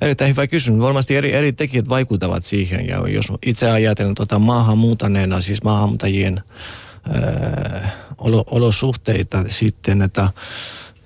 [0.00, 0.80] Erittäin hyvä kysymys.
[0.80, 2.86] Varmasti eri, eri tekijät vaikuttavat siihen.
[2.86, 6.42] Ja jos itse ajattelen tuota maahanmuutaneena, siis maahanmuuttajien
[7.14, 7.80] öö,
[8.18, 10.28] olo, olosuhteita sitten, että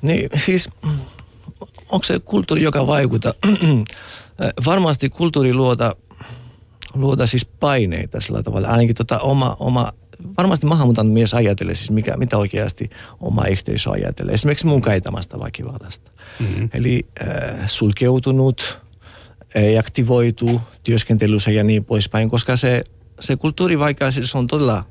[0.02, 0.68] niin siis
[1.88, 3.32] onko se kulttuuri, joka vaikuttaa?
[4.66, 5.96] Varmasti kulttuuri luota,
[6.94, 8.68] luota siis paineita sillä tavalla.
[8.68, 9.92] Ainakin tota oma, oma
[10.38, 14.34] varmasti maahanmuutan mies ajattelee siis mikä, mitä oikeasti oma yhteisö ajattelee.
[14.34, 16.10] Esimerkiksi mun kaitamasta väkivallasta.
[16.40, 16.68] Mm-hmm.
[16.72, 18.78] Eli äh, sulkeutunut,
[19.54, 22.84] ei aktivoitu työskentelyssä ja niin poispäin, koska se,
[23.20, 24.84] se kulttuuri vaikka siis on todella,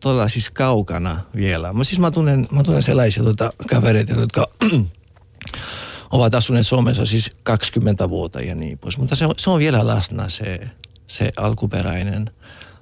[0.00, 1.72] todella siis kaukana vielä.
[1.72, 4.48] Mä, siis mä tunnen, mä tunnen sellaisia tuota, kavereita, jotka
[6.10, 8.98] ovat asuneet Suomessa siis 20 vuotta ja niin pois.
[8.98, 10.60] Mutta se on, se on vielä läsnä se,
[11.06, 12.30] se alkuperäinen,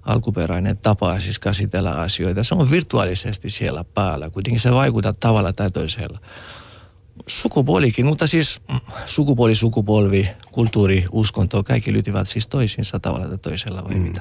[0.04, 2.44] alkuperäinen tapa siis käsitellä asioita.
[2.44, 4.30] Se on virtuaalisesti siellä päällä.
[4.30, 6.18] Kuitenkin se vaikuttaa tavalla tai toisella.
[7.26, 8.60] Sukupuolikin, mutta siis
[9.06, 14.00] sukupuoli, sukupolvi, kulttuuri, uskonto, kaikki lytivät siis toisiinsa tavalla tai toisella vai mm.
[14.00, 14.20] mitä?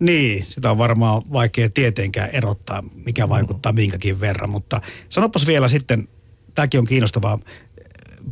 [0.00, 6.08] Niin, sitä on varmaan vaikea tietenkään erottaa, mikä vaikuttaa minkäkin verran, mutta sanopas vielä sitten,
[6.54, 7.38] tämäkin on kiinnostavaa,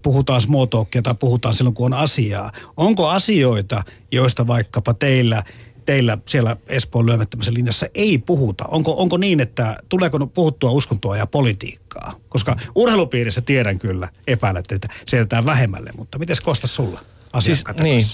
[0.02, 0.66] puhutaan small
[1.02, 2.52] tai puhutaan silloin, kun on asiaa.
[2.76, 5.42] Onko asioita, joista vaikkapa teillä
[5.87, 8.64] teillä siellä Espoon lyömättömässä linjassa ei puhuta?
[8.68, 12.14] Onko, onko niin, että tuleeko puhuttua uskontoa ja politiikkaa?
[12.29, 17.01] Koska urheilupiirissä tiedän kyllä, epäilet, että siirretään vähemmälle, mutta miten Kosta sulla
[17.40, 18.05] siis, niin.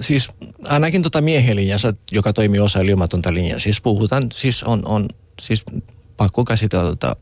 [0.00, 0.28] Siis
[0.68, 5.08] ainakin tuota miehelinjassa, joka toimii osa ilmatonta linjaa, siis puhutaan, siis on, on
[5.40, 5.64] siis
[6.16, 7.16] pakko käsitellä tuota,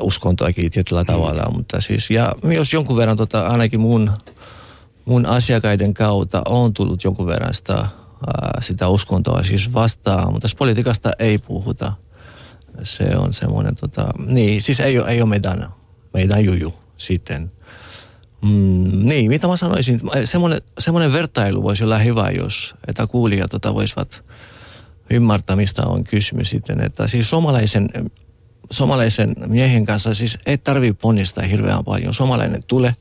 [0.00, 1.06] uskontoakin tietyllä mm.
[1.06, 4.10] tavalla, mutta siis, ja jos jonkun verran tota, ainakin mun,
[5.04, 7.86] mun asiakkaiden kautta on tullut jonkun verran sitä,
[8.60, 11.92] sitä uskontoa siis vastaan, mutta politiikasta ei puhuta.
[12.82, 15.68] Se on semmoinen, tota, niin, siis ei ole, ei ole meidän,
[16.14, 17.52] meidän juju sitten.
[18.42, 23.74] Mm, niin, mitä mä sanoisin, semmoinen, semmoinen vertailu voisi olla hyvä, jos että kuulijat tota,
[23.74, 24.24] voisivat
[25.10, 26.80] ymmärtää, mistä on kysymys sitten.
[26.80, 27.88] Että siis suomalaisen
[28.70, 32.14] somalaisen miehen kanssa siis ei tarvitse ponnistaa hirveän paljon.
[32.14, 32.94] Somalainen tulee,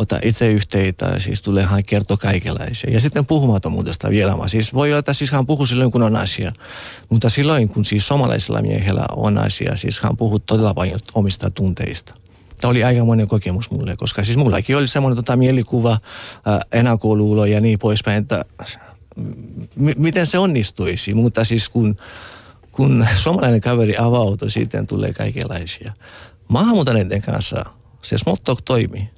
[0.00, 2.90] ottaa itse yhteitä, siis tulee hän kertoo kaikenlaisia.
[2.90, 4.36] Ja sitten puhumattomuudesta vielä.
[4.46, 6.52] Siis voi olla, että siis hän puhuu silloin, kun on asia.
[7.08, 12.14] Mutta silloin, kun siis somalaisella miehellä on asia, siis hän puhuu todella paljon omista tunteista.
[12.60, 15.98] Tämä oli aika monen kokemus mulle, koska siis mullakin oli semmoinen tota mielikuva,
[16.46, 18.44] ää, ennakkoluulo ja niin poispäin, että
[19.76, 21.14] m- miten se onnistuisi.
[21.14, 21.96] Mutta siis kun
[22.72, 25.92] kun suomalainen kaveri avautui, sitten tulee kaikenlaisia.
[26.48, 27.64] Maahanmuuttaneiden kanssa
[28.02, 29.08] se talk toimii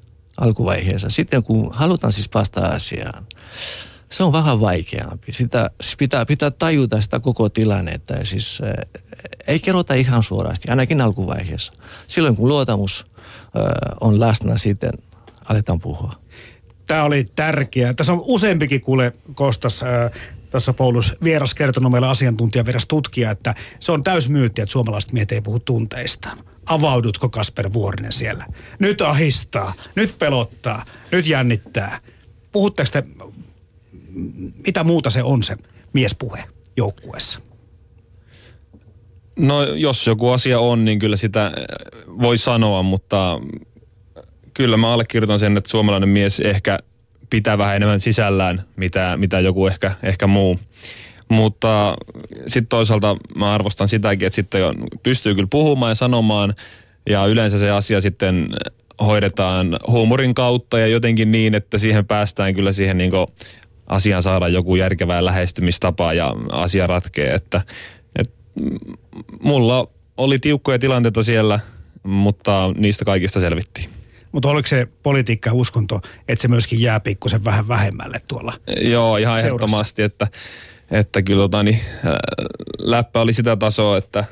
[0.43, 1.11] alkuvaiheessa.
[1.11, 3.27] Sitten kun halutaan siis päästä asiaan,
[4.11, 5.33] se on vähän vaikeampi.
[5.33, 8.15] Sitä pitää, pitää tajuta sitä koko tilannetta.
[8.15, 8.63] Ja siis
[9.47, 11.73] ei kerrota ihan suorasti, ainakin alkuvaiheessa.
[12.07, 13.07] Silloin kun luotamus
[14.01, 14.93] on läsnä, sitten
[15.49, 16.13] aletaan puhua.
[16.87, 17.95] Tämä oli tärkeää.
[17.95, 19.85] Tässä on useampikin kuule Kostas
[20.51, 25.33] tuossa Paulus vieras kertonut meillä asiantuntija vieras tutkija, että se on täysmyytti, että suomalaiset miehet
[25.33, 26.39] ei puhu tunteistaan.
[26.67, 28.47] Avaudutko Kasper Vuorinen siellä?
[28.79, 31.99] Nyt ahistaa, nyt pelottaa, nyt jännittää.
[32.53, 33.05] Puhutteko te,
[34.67, 35.57] mitä muuta se on se
[35.93, 36.45] miespuhe
[36.77, 37.41] joukkueessa?
[39.37, 41.53] No jos joku asia on, niin kyllä sitä
[42.09, 43.41] voi sanoa, mutta
[44.55, 46.79] kyllä mä allekirjoitan sen, että suomalainen mies ehkä–
[47.33, 50.59] pitää vähän enemmän sisällään, mitä, mitä joku ehkä, ehkä muu.
[51.33, 51.97] Mutta
[52.47, 54.63] sitten toisaalta mä arvostan sitäkin, että sitten
[55.03, 56.55] pystyy kyllä puhumaan ja sanomaan
[57.11, 58.49] ja yleensä se asia sitten
[59.01, 63.13] hoidetaan huumorin kautta ja jotenkin niin, että siihen päästään kyllä siihen niin
[63.87, 67.35] asiaan saada joku järkevää lähestymistapa ja asia ratkee.
[67.35, 67.61] Että,
[68.17, 68.35] että
[69.41, 71.61] mulla oli tiukkoja tilanteita siellä,
[72.03, 73.91] mutta niistä kaikista selvittiin.
[74.33, 79.17] Mutta oliko se politiikka ja uskonto, että se myöskin jää pikkusen vähän vähemmälle tuolla Joo,
[79.17, 79.47] ihan seurassa.
[79.47, 80.27] ehdottomasti, että,
[80.93, 81.79] että kyllä tota, niin,
[82.79, 84.25] läppä oli sitä tasoa, että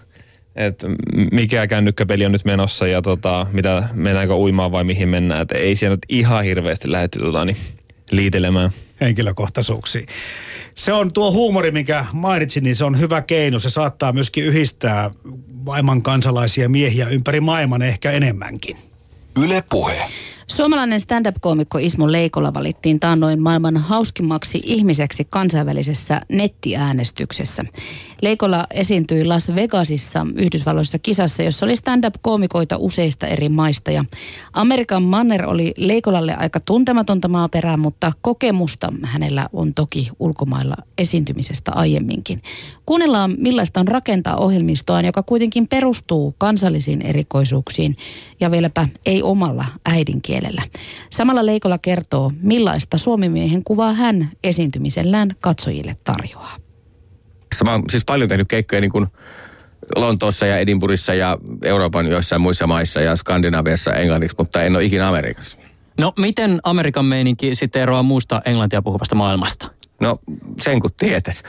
[0.56, 0.86] että
[1.32, 5.42] mikä kännykkäpeli on nyt menossa ja tota, mitä, mennäänkö uimaan vai mihin mennään.
[5.42, 7.56] Että ei siellä nyt ihan hirveästi lähdetty tota, niin,
[8.10, 8.70] liitelemään.
[9.00, 10.06] henkilökohtaisuuksiin.
[10.74, 13.58] Se on tuo huumori, minkä mainitsin, niin se on hyvä keino.
[13.58, 15.10] Se saattaa myöskin yhdistää
[15.64, 18.76] maailman kansalaisia miehiä ympäri maailman ehkä enemmänkin.
[19.42, 20.02] Yle Puhe.
[20.50, 27.64] Suomalainen stand-up-koomikko Ismo Leikola valittiin taannoin maailman hauskimmaksi ihmiseksi kansainvälisessä nettiäänestyksessä.
[28.22, 33.90] Leikola esiintyi Las Vegasissa Yhdysvalloissa kisassa, jossa oli stand-up-koomikoita useista eri maista.
[33.90, 34.04] Ja
[34.52, 42.42] Amerikan manner oli Leikolalle aika tuntematonta maaperää, mutta kokemusta hänellä on toki ulkomailla esiintymisestä aiemminkin.
[42.86, 47.96] Kuunnellaan millaista on rakentaa ohjelmistoaan, joka kuitenkin perustuu kansallisiin erikoisuuksiin
[48.40, 50.39] ja vieläpä ei omalla äidinkielellä.
[51.10, 56.56] Samalla Leikola kertoo, millaista suomimiehen kuvaa hän esiintymisellään katsojille tarjoaa.
[57.64, 59.06] Mä oon siis paljon tehnyt keikkoja niin kuin
[59.96, 65.08] Lontoossa ja Edinburghissa ja Euroopan joissain muissa maissa ja Skandinaviassa englanniksi, mutta en ole ikinä
[65.08, 65.58] Amerikassa.
[65.98, 69.70] No miten Amerikan meininki sitten eroaa muusta englantia puhuvasta maailmasta?
[70.00, 70.18] No
[70.60, 71.42] sen kun tietäis.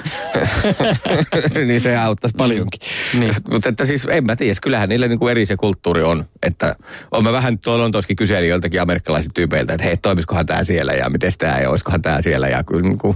[1.66, 2.80] niin se auttaisi paljonkin.
[3.20, 3.34] Niin.
[3.52, 6.26] Mutta että siis en mä tiedä, kyllähän niillä niinku eri se kulttuuri on.
[6.44, 6.76] Että
[7.12, 10.94] on mä vähän tuolla on toskin kyselin joiltakin amerikkalaisilta tyypeiltä, että hei toimiskohan tää siellä
[10.94, 13.16] ja miten tämä ja olisikohan tää siellä ja kyllä niinku,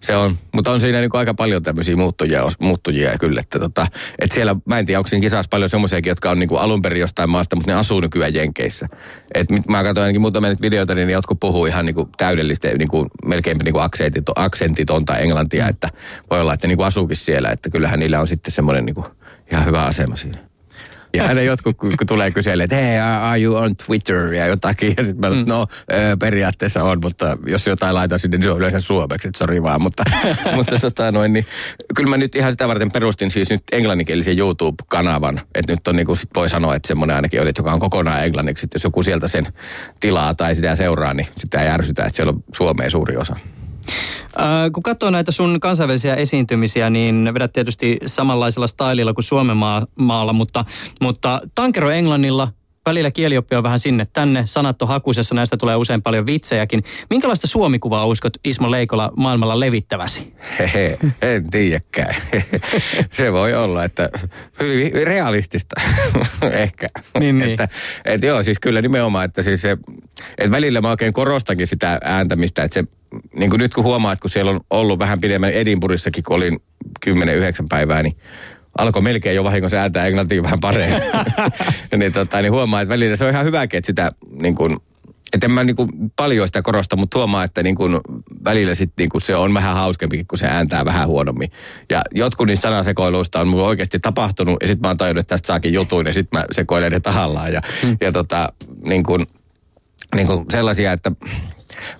[0.00, 3.86] se on, mutta on siinä niinku aika paljon tämmöisiä muuttujia, muuttujia kyllä, että tota,
[4.18, 7.00] et siellä, mä en tiedä, onko siinä kisassa paljon semmoisiakin, jotka on niinku alun perin
[7.00, 8.88] jostain maasta, mutta ne asuu nykyään Jenkeissä.
[9.34, 13.58] Et mä katsoin ainakin muutamia niitä videoita, niin jotkut puhuu ihan niinku täydellistä, niinku, melkein
[13.58, 15.90] niinku aksentit, aksentitonta englantia, että
[16.30, 19.04] voi olla, että niinku asuukin siellä, että kyllähän niillä on sitten semmoinen niinku
[19.52, 20.53] ihan hyvä asema siinä.
[21.14, 24.94] Ja aina jotkut, kun, kun tulee kyselemään, että hei, are you on Twitter ja jotakin.
[24.96, 25.44] Ja sitten mä mm.
[25.48, 25.66] no
[26.18, 29.82] periaatteessa on, mutta jos jotain laitan sinne, niin se on yleensä suomeksi, että sori vaan.
[29.82, 30.04] Mutta,
[30.56, 31.46] mutta tota noin, niin,
[31.94, 35.40] kyllä mä nyt ihan sitä varten perustin siis nyt englanninkielisen YouTube-kanavan.
[35.54, 38.24] Että nyt on niin kuin sit voi sanoa, että semmoinen ainakin oli, joka on kokonaan
[38.24, 38.66] englanniksi.
[38.66, 39.46] Että jos joku sieltä sen
[40.00, 43.36] tilaa tai sitä seuraa, niin sitä ei ärsytä, että siellä on Suomeen suuri osa.
[44.40, 49.86] Äh, kun katsoo näitä sun kansainvälisiä esiintymisiä, niin vedät tietysti samanlaisella stylilla kuin Suomen maa,
[49.94, 50.64] maalla, mutta,
[51.00, 52.48] mutta tankero englannilla,
[52.86, 56.84] välillä kielioppi on vähän sinne tänne, sanat on hakusessa, näistä tulee usein paljon vitsejäkin.
[57.10, 60.32] Minkälaista suomikuvaa uskot Ismo Leikola maailmalla levittäväsi?
[60.58, 62.14] Hehe, en tiedäkään.
[63.10, 64.08] Se voi olla, että
[64.60, 65.80] hyvin realistista
[66.52, 66.86] ehkä.
[67.18, 67.50] Niin, niin.
[67.50, 67.68] Että,
[68.04, 69.76] että joo, siis kyllä nimenomaan, että siis se,
[70.38, 72.84] että välillä mä oikein korostankin sitä ääntämistä, että se,
[73.36, 76.60] niin kuin nyt kun huomaat, kun siellä on ollut vähän pidemmän Edinburghissakin, kun olin
[77.08, 77.10] 10-9
[77.68, 78.16] päivää, niin
[78.78, 81.02] alkoi melkein jo vahingossa ääntää englantia vähän paremmin.
[81.96, 84.10] niin, tota, niin huomaa, että välillä se on ihan hyväkin, että sitä
[84.40, 84.76] niin kuin,
[85.32, 88.00] että en mä niin kuin paljon sitä korosta, mutta huomaa, että niin kuin
[88.44, 91.50] välillä sit niin kuin se on vähän hauskempikin, kun se ääntää vähän huonommin.
[91.90, 95.46] Ja jotkut niistä sanasekoiluista on mulla oikeasti tapahtunut, ja sitten mä oon tajunnut, että tästä
[95.46, 97.52] saakin jutun, ja sitten mä sekoilen ne tahallaan.
[97.52, 97.96] Ja, hmm.
[98.00, 98.52] ja tota,
[98.84, 99.26] niin kuin,
[100.14, 101.12] niin kuin sellaisia, että...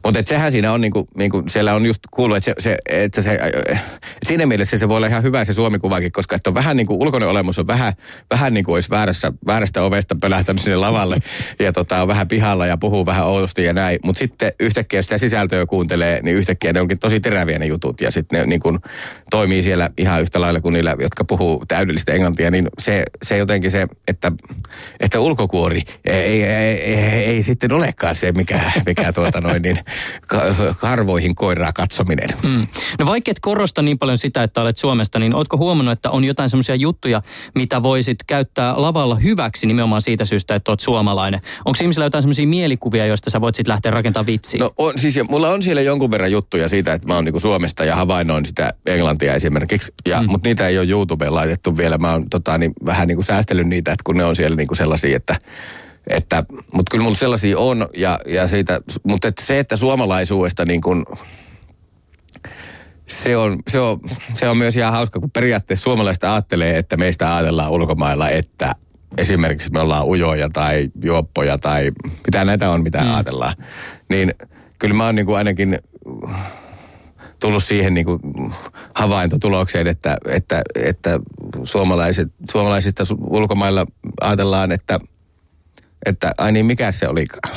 [0.04, 3.38] Mutta sehän siinä on, niinku, niinku, siellä on just kuullut, että, se, se, että se,
[3.66, 3.78] et
[4.26, 7.02] siinä mielessä se voi olla ihan hyvä se suomikuvakin, koska että on vähän niin kuin
[7.02, 7.92] ulkoinen olemus on vähän,
[8.30, 11.16] vähän niin kuin olisi väärässä, väärästä ovesta pölähtänyt sinne lavalle
[11.58, 13.98] ja tota, on vähän pihalla ja puhuu vähän oudosti ja näin.
[14.04, 18.00] Mutta sitten yhtäkkiä, jos sitä sisältöä kuuntelee, niin yhtäkkiä ne onkin tosi teräviä ne jutut
[18.00, 18.78] ja sitten ne niin kuin,
[19.30, 23.70] toimii siellä ihan yhtä lailla kuin niillä, jotka puhuu täydellistä englantia, niin se, se jotenkin
[23.70, 24.32] se, että,
[25.00, 29.78] että ulkokuori ei, ei, ei, ei, ei sitten olekaan se, mikä, mikä tuota noin, niin
[30.80, 32.28] karvoihin koiraa katsominen.
[32.42, 32.66] Mm.
[32.98, 36.24] No vaikka et korosta niin paljon sitä, että olet Suomesta, niin ootko huomannut, että on
[36.24, 37.22] jotain semmoisia juttuja,
[37.54, 41.40] mitä voisit käyttää lavalla hyväksi nimenomaan siitä syystä, että oot suomalainen?
[41.64, 44.60] Onko ihmisillä jotain semmoisia mielikuvia, joista sä voit sitten lähteä rakentamaan vitsiä?
[44.60, 47.84] No on, siis mulla on siellä jonkun verran juttuja siitä, että mä oon niinku Suomesta
[47.84, 49.92] ja havainnoin sitä englantia esimerkiksi.
[50.08, 50.30] Ja, mm.
[50.30, 51.98] Mutta niitä ei ole YouTubeen laitettu vielä.
[51.98, 55.16] Mä oon tota, niin, vähän niinku säästellyt niitä, että kun ne on siellä niinku sellaisia,
[55.16, 55.36] että
[56.10, 60.80] että, mutta kyllä mulla sellaisia on, ja, ja siitä, mutta että se, että suomalaisuudesta niin
[60.80, 61.04] kuin,
[63.06, 64.00] se on, se, on,
[64.34, 68.72] se on myös ihan hauska, kun periaatteessa suomalaiset ajattelee, että meistä ajatellaan ulkomailla, että
[69.18, 71.92] esimerkiksi me ollaan ujoja tai juoppoja tai
[72.26, 73.14] mitä näitä on, mitä mm.
[73.14, 73.54] ajatellaan.
[74.10, 74.34] Niin
[74.78, 75.78] kyllä mä oon niin kuin ainakin
[77.40, 78.20] tullut siihen niin kuin
[78.94, 81.20] havaintotulokseen, että, että, että
[81.64, 83.86] suomalaiset, suomalaisista ulkomailla
[84.20, 85.00] ajatellaan, että–
[86.06, 87.54] että ai niin, mikä se olikaan.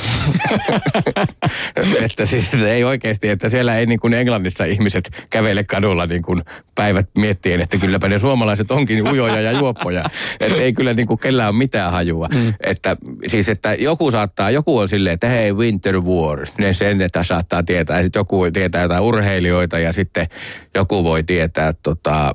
[2.04, 6.22] että siis että ei oikeasti, että siellä ei niin kuin Englannissa ihmiset kävele kadulla niin
[6.22, 6.42] kuin
[6.74, 10.02] päivät miettien, että kylläpä ne suomalaiset onkin ujoja ja juoppoja.
[10.40, 12.28] että ei kyllä niin kuin kellään ole mitään hajua.
[12.34, 12.54] Mm.
[12.60, 12.96] Että
[13.26, 17.62] siis, että joku saattaa, joku on silleen, että hei, Winter War, ne sen, että saattaa
[17.62, 17.96] tietää.
[17.96, 20.26] Ja sitten joku voi tietää jotain urheilijoita ja sitten
[20.74, 22.34] joku voi tietää, tota,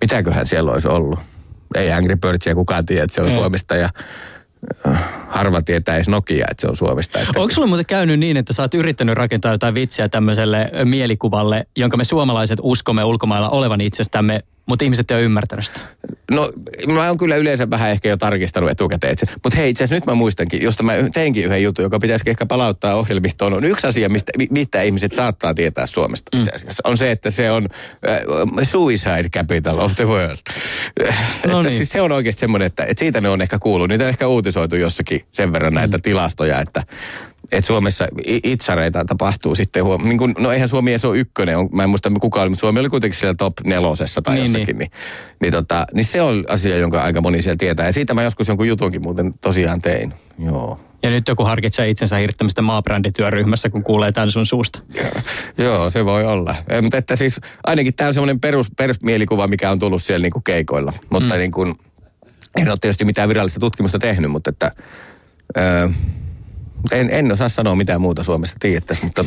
[0.00, 1.18] mitäköhän siellä olisi ollut
[1.74, 3.34] ei Angry Birdsia kukaan tiedä, että se on Ei.
[3.34, 3.88] Suomesta ja
[5.28, 7.18] harva tietää edes Nokia, että se on Suomesta.
[7.18, 11.66] Että Onko sulla muuten käynyt niin, että sä oot yrittänyt rakentaa jotain vitsiä tämmöiselle mielikuvalle,
[11.76, 15.80] jonka me suomalaiset uskomme ulkomailla olevan itsestämme, mutta ihmiset ei ole ymmärtänyt sitä?
[16.30, 16.52] No,
[16.86, 19.16] mä oon kyllä yleensä vähän ehkä jo tarkistanut etukäteen.
[19.44, 22.46] Mutta hei, itse asiassa nyt mä muistankin, josta mä teinkin yhden jutun, joka pitäisi ehkä
[22.46, 23.52] palauttaa ohjelmistoon.
[23.52, 26.82] On yksi asia, mistä, mi- mitä ihmiset saattaa tietää Suomesta itse asiassa.
[26.86, 27.68] On se, että se on
[28.08, 28.18] äh,
[28.62, 30.38] suicide capital of the world.
[31.46, 31.76] No niin.
[31.76, 33.88] siis se on oikeasti semmoinen, että, että siitä ne on ehkä kuullut.
[33.88, 36.82] Niitä on ehkä uutisoitu jossakin sen verran näitä tilastoja, että
[37.52, 41.68] että Suomessa itsareita tapahtuu sitten huom- niin kun, no eihän Suomi edes ole ykkönen, on,
[41.72, 44.52] mä en muista kuka oli, mutta Suomi oli kuitenkin siellä top nelosessa tai Niin, niin,
[44.52, 44.90] jossakin, niin,
[45.40, 47.86] niin, tota, niin se on asia, jonka aika moni siellä tietää.
[47.86, 50.14] Ja siitä mä joskus jonkun jutunkin muuten tosiaan tein.
[50.38, 50.80] Joo.
[51.02, 54.80] Ja nyt joku harkitsee itsensä hirttämistä maabrändityöryhmässä, kun kuulee tämän sun suusta.
[55.58, 56.54] Joo, se voi olla.
[56.68, 60.40] Eh, mutta että siis ainakin tämä on semmoinen perus, perusmielikuva, mikä on tullut siellä niinku
[60.40, 60.92] keikoilla.
[61.10, 61.38] Mutta mm.
[61.38, 61.74] niin kuin,
[62.56, 64.70] en ole tietysti mitään virallista tutkimusta tehnyt, mutta että...
[65.58, 65.88] Öö,
[66.92, 69.24] en, en osaa sanoa mitään muuta Suomesta tiedettäisi, mutta,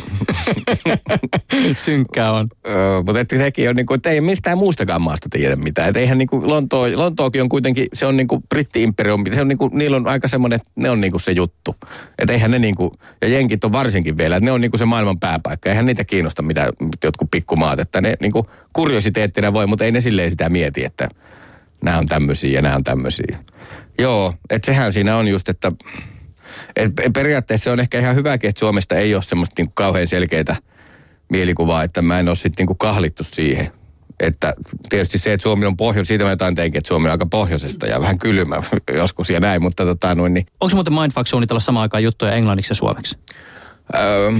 [1.84, 2.48] Synkkää on.
[2.68, 5.88] öö, mutta että sekin on niin kuin, että ei mistään muustakaan maasta tiedä mitään.
[5.88, 9.48] Että eihän niin kuin Lontoo, Lontookin on kuitenkin, se on niin kuin britti-imperiumi, se on
[9.48, 11.74] niin kuin, niillä on aika semmoinen, että ne on niin kuin se juttu.
[12.18, 12.90] Että eihän ne niin kuin,
[13.22, 15.68] ja jenkit on varsinkin vielä, että ne on niin kuin se maailman pääpaikka.
[15.68, 16.72] Eihän niitä kiinnosta mitä
[17.04, 21.08] jotkut pikkumaat, että ne niin kuin kuriositeettina voi, mutta ei ne silleen sitä mieti, että
[21.84, 23.38] nämä on tämmöisiä ja nämä on tämmöisiä.
[23.98, 25.72] Joo, että sehän siinä on just, että
[26.76, 30.56] et periaatteessa se on ehkä ihan hyväkin, että Suomesta ei ole semmoista niinku kauhean selkeää
[31.30, 33.68] mielikuvaa, että mä en ole sitten niinku kahlittu siihen.
[34.20, 34.54] Että
[34.88, 37.86] tietysti se, että Suomi on pohjois, siitä mä jotain teinkin, että Suomi on aika pohjoisesta
[37.86, 38.62] ja vähän kylmä
[38.96, 42.70] joskus ja näin, mutta tota noin, niin, Onko muuten Mindfuck suunnitella samaan aikaan juttuja englanniksi
[42.70, 43.18] ja suomeksi?
[43.94, 44.32] öö,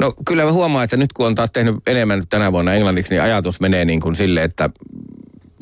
[0.00, 3.22] No kyllä mä huomaan, että nyt kun on taas tehnyt enemmän tänä vuonna englanniksi, niin
[3.22, 4.70] ajatus menee niin kuin sille, että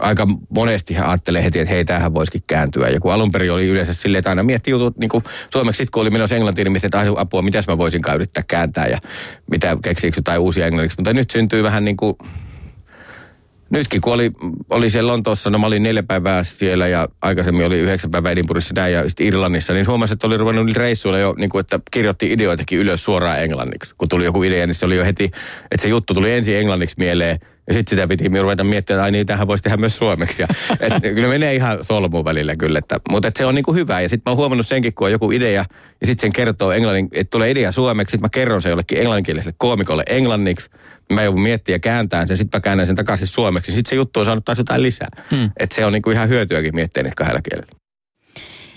[0.00, 2.88] aika monesti ajattelee heti, että hei, tämähän voisikin kääntyä.
[2.88, 5.90] Ja kun alun perin oli yleensä silleen, että aina mietti jutut niin kuin suomeksi, sit
[5.90, 8.98] kun oli menossa englantiin, niin mietin, että apua, mitäs mä voisinkaan yrittää kääntää ja
[9.50, 10.98] mitä keksiikö jotain uusia englanniksi.
[10.98, 12.14] Mutta nyt syntyy vähän niin kuin,
[13.70, 14.30] nytkin kun oli,
[14.70, 18.74] oli siellä Lontoossa, no mä olin neljä päivää siellä ja aikaisemmin oli yhdeksän päivää Edinburghissa
[18.74, 22.32] näin ja sitten Irlannissa, niin huomasin, että oli ruvennut reissuilla jo, niin kuin, että kirjoitti
[22.32, 23.94] ideoitakin ylös suoraan englanniksi.
[23.98, 25.24] Kun tuli joku idea, niin se oli jo heti,
[25.70, 27.38] että se juttu tuli ensin englanniksi mieleen
[27.68, 30.42] ja sitten sitä piti ruveta miettimään, että ai niin, tähän voisi tehdä myös suomeksi.
[30.42, 30.48] Ja,
[30.80, 32.78] et, kyllä menee ihan solmuun välillä kyllä.
[32.78, 34.00] Että, mutta et se on niinku hyvä.
[34.00, 35.64] Ja sitten mä oon huomannut senkin, kun on joku idea,
[36.00, 39.54] ja sitten sen kertoo englannin, että tulee idea suomeksi, sitten mä kerron sen jollekin englanninkieliselle
[39.58, 40.70] koomikolle englanniksi.
[41.12, 43.72] Mä joudun miettiä ja kääntää sen, sitten mä käännän sen takaisin suomeksi.
[43.72, 45.08] Sitten se juttu on saanut taas jotain lisää.
[45.30, 45.50] Hmm.
[45.56, 47.83] Että se on niinku ihan hyötyäkin miettiä niitä kahdella kielellä.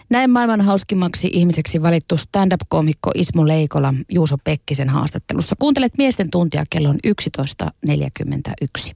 [0.10, 5.56] Näin maailman hauskimmaksi ihmiseksi valittu stand-up-koomikko Ismo Leikola Juuso Pekkisen haastattelussa.
[5.60, 8.96] Kuuntelet miesten tuntia kello on 11.41.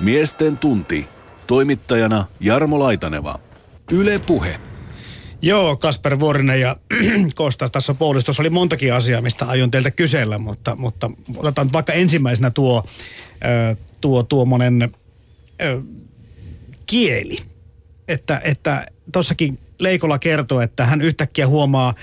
[0.00, 1.06] Miesten tunti.
[1.46, 3.38] Toimittajana Jarmo Laitaneva.
[3.92, 4.60] Yle Puhe.
[5.42, 6.76] Joo, Kasper Vuorinen ja
[7.34, 12.50] Kosta tässä Poulistossa oli montakin asiaa, mistä aion teiltä kysellä, mutta, mutta otetaan vaikka ensimmäisenä
[12.50, 12.84] tuo,
[14.00, 14.94] tuo tuommoinen
[16.86, 17.53] kieli.
[18.08, 21.94] Että, että tossakin Leikola kertoo, että hän yhtäkkiä huomaa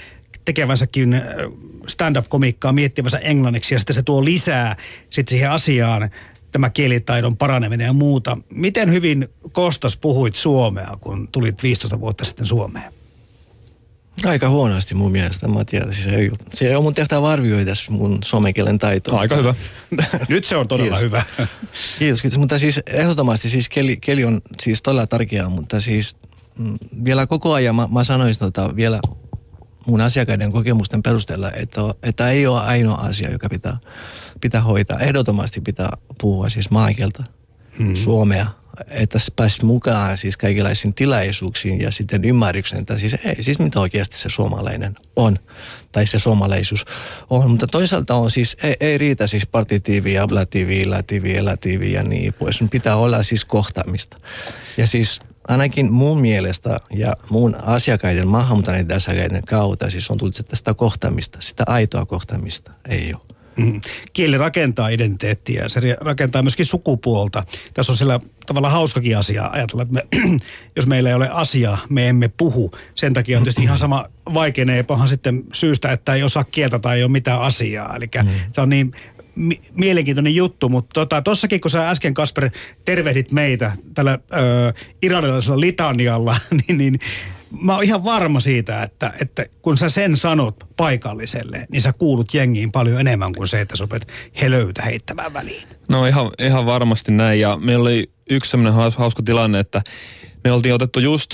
[0.45, 1.51] tekevänsäkin ö,
[1.87, 4.75] stand-up-komikkaa miettivänsä englanniksi ja sitten se tuo lisää
[5.09, 6.09] sitten siihen asiaan
[6.51, 8.37] tämä kielitaidon paraneminen ja muuta.
[8.49, 13.00] Miten hyvin Kostas puhuit suomea, kun tulit 15 vuotta sitten Suomeen?
[14.25, 15.93] Aika huonosti mun mielestä, mä tiedän.
[15.93, 19.19] Siis ei, se ei ole mun tehtävä arvioida mun somekielen taitoa.
[19.19, 19.55] Aika hyvä.
[20.29, 21.01] Nyt se on todella Kiitos.
[21.01, 21.23] hyvä.
[21.99, 22.37] Kiitos, kiitos.
[22.37, 26.17] Mutta siis ehdottomasti siis keli, keli on siis todella tärkeää, mutta siis
[26.57, 28.99] mm, vielä koko ajan mä, mä sanoisin tota, vielä
[29.85, 33.77] mun asiakkaiden kokemusten perusteella, että, että ei ole ainoa asia, joka pitää,
[34.41, 34.99] pitää hoitaa.
[34.99, 37.23] Ehdottomasti pitää puhua siis maakieltä,
[37.77, 37.95] hmm.
[37.95, 38.47] suomea,
[38.87, 44.17] että pääsisi mukaan siis kaikenlaisiin tilaisuuksiin ja sitten ymmärryksen, että siis ei, siis mitä oikeasti
[44.17, 45.37] se suomalainen on,
[45.91, 46.85] tai se suomalaisuus
[47.29, 47.49] on.
[47.49, 52.59] Mutta toisaalta on siis, ei, ei riitä siis partitiivi, ablatiivi, latiivi, elatiivi ja niin pois.
[52.71, 54.17] Pitää olla siis kohtaamista.
[54.77, 60.73] Ja siis ainakin mun mielestä ja mun asiakkaiden, maahanmuuttaneiden asiakkaiden kautta siis on tullut tästä
[60.73, 63.40] kohtaamista, sitä aitoa kohtaamista ei ole.
[63.55, 63.81] Mm.
[64.13, 67.43] Kieli rakentaa identiteettiä, se rakentaa myöskin sukupuolta.
[67.73, 70.05] Tässä on sillä tavalla hauskakin asia ajatella, että me,
[70.75, 72.71] jos meillä ei ole asiaa, me emme puhu.
[72.95, 77.03] Sen takia on tietysti ihan sama vaikeneepahan sitten syystä, että ei osaa kieltä tai ei
[77.03, 77.95] ole mitään asiaa.
[77.95, 78.29] Eli mm.
[78.51, 78.91] se on niin
[79.35, 82.49] mi- mielenkiintoinen juttu, mutta tossakin tota, kun sä äsken Kasper
[82.85, 86.37] tervehdit meitä tällä ö, iranilaisella litanialla,
[86.67, 86.99] niin, niin
[87.61, 92.33] mä oon ihan varma siitä, että, että kun sä sen sanot paikalliselle, niin sä kuulut
[92.33, 94.07] jengiin paljon enemmän kuin se, että sä opet
[94.41, 95.67] helöytä heittämään väliin.
[95.87, 97.39] No ihan, ihan varmasti näin.
[97.39, 99.81] Ja meillä oli yksi semmoinen hauska tilanne, että
[100.43, 101.33] me oltiin otettu just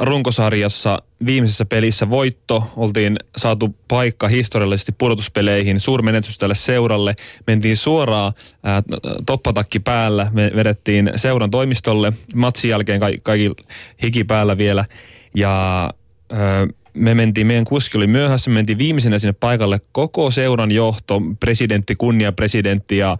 [0.00, 2.72] runkosarjassa viimeisessä pelissä voitto.
[2.76, 7.14] Oltiin saatu paikka historiallisesti pudotuspeleihin, suurmenetys tälle seuralle.
[7.46, 8.32] Mentiin suoraan
[8.62, 8.82] ää,
[9.26, 12.12] toppatakki päällä, me vedettiin seuran toimistolle.
[12.34, 13.50] Matsin jälkeen ka- kaikki
[14.02, 14.84] hiki päällä vielä.
[15.34, 15.90] Ja
[16.32, 21.22] ää, me mentiin, meidän kuski oli myöhässä, me mentiin viimeisenä sinne paikalle koko seuran johto,
[21.40, 23.18] presidentti, kunnia presidentti ja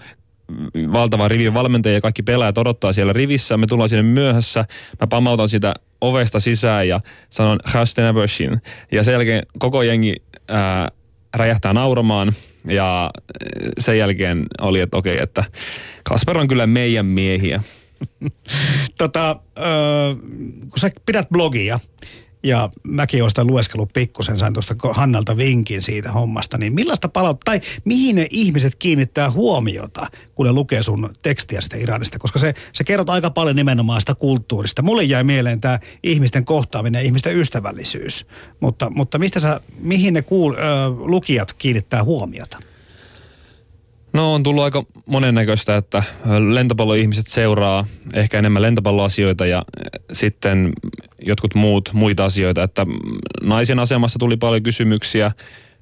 [0.92, 3.56] valtava rivi valmentajia ja kaikki pelaajat odottaa siellä rivissä.
[3.56, 4.64] Me tullaan sinne myöhässä.
[5.00, 7.00] Mä pamautan sitä ovesta sisään ja
[7.30, 8.62] sanon Hastenaböshin.
[8.92, 10.14] Ja sen jälkeen koko jengi
[10.48, 10.90] ää,
[11.34, 12.32] räjähtää nauramaan.
[12.68, 13.10] Ja
[13.78, 15.44] sen jälkeen oli, että okei, että
[16.04, 17.62] Kasper on kyllä meidän miehiä.
[18.98, 20.14] tota, öö,
[20.60, 21.78] kun sä pidät blogia,
[22.44, 27.44] ja mäkin olen sitä lueskellut pikkusen, sain tuosta Hannalta vinkin siitä hommasta, niin millaista palautetta,
[27.44, 32.54] tai mihin ne ihmiset kiinnittää huomiota, kun ne lukee sun tekstiä sitä Iranista, koska se,
[32.72, 34.82] se kerrot aika paljon nimenomaan sitä kulttuurista.
[34.82, 38.26] Mulle jäi mieleen tämä ihmisten kohtaaminen ja ihmisten ystävällisyys,
[38.60, 40.56] mutta, mutta mistä sä, mihin ne kuul, ö,
[40.88, 42.58] lukijat kiinnittää huomiota?
[44.14, 46.02] No on tullut aika monennäköistä, että
[46.48, 49.64] lentopalloihmiset seuraa ehkä enemmän lentopalloasioita ja
[50.12, 50.72] sitten
[51.26, 52.86] jotkut muut muita asioita, että
[53.42, 55.32] naisen asemassa tuli paljon kysymyksiä,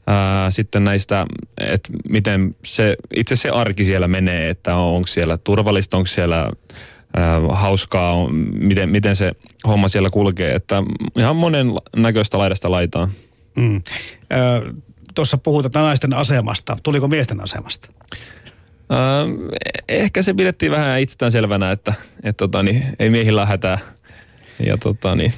[0.07, 1.27] ää, sitten näistä,
[1.61, 6.51] että miten se, itse se arki siellä menee, että onko siellä turvallista, onko siellä
[7.17, 9.33] ää, hauskaa, on, miten, miten se
[9.67, 10.83] homma siellä kulkee, että
[11.17, 11.67] ihan monen
[11.97, 13.11] näköistä laidasta laitaan.
[13.57, 13.83] Mm.
[14.33, 14.73] Ö,
[15.15, 16.77] tuossa puhutaan naisten asemasta.
[16.83, 17.89] Tuliko miesten asemasta?
[18.93, 18.99] Öö,
[19.89, 23.79] ehkä se pidettiin vähän itsestään selvänä, että et, tota, niin, ei miehillä hätää.
[24.67, 25.33] Ja tota, niin,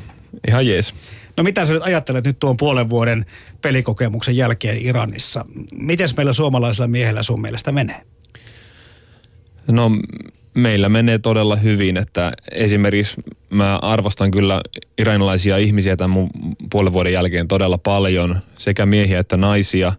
[0.49, 0.95] ihan jees.
[1.37, 3.27] No mitä sä nyt ajattelet nyt tuon puolen vuoden
[3.63, 5.45] pelikokemuksen jälkeen Iranissa?
[5.75, 8.01] Miten meillä suomalaisilla miehillä sun mielestä menee?
[9.67, 9.91] No
[10.55, 13.17] meillä menee todella hyvin, että esimerkiksi
[13.51, 14.61] mä arvostan kyllä
[14.99, 16.31] iranilaisia ihmisiä tämän mun
[16.71, 19.93] puolen vuoden jälkeen todella paljon, sekä miehiä että naisia.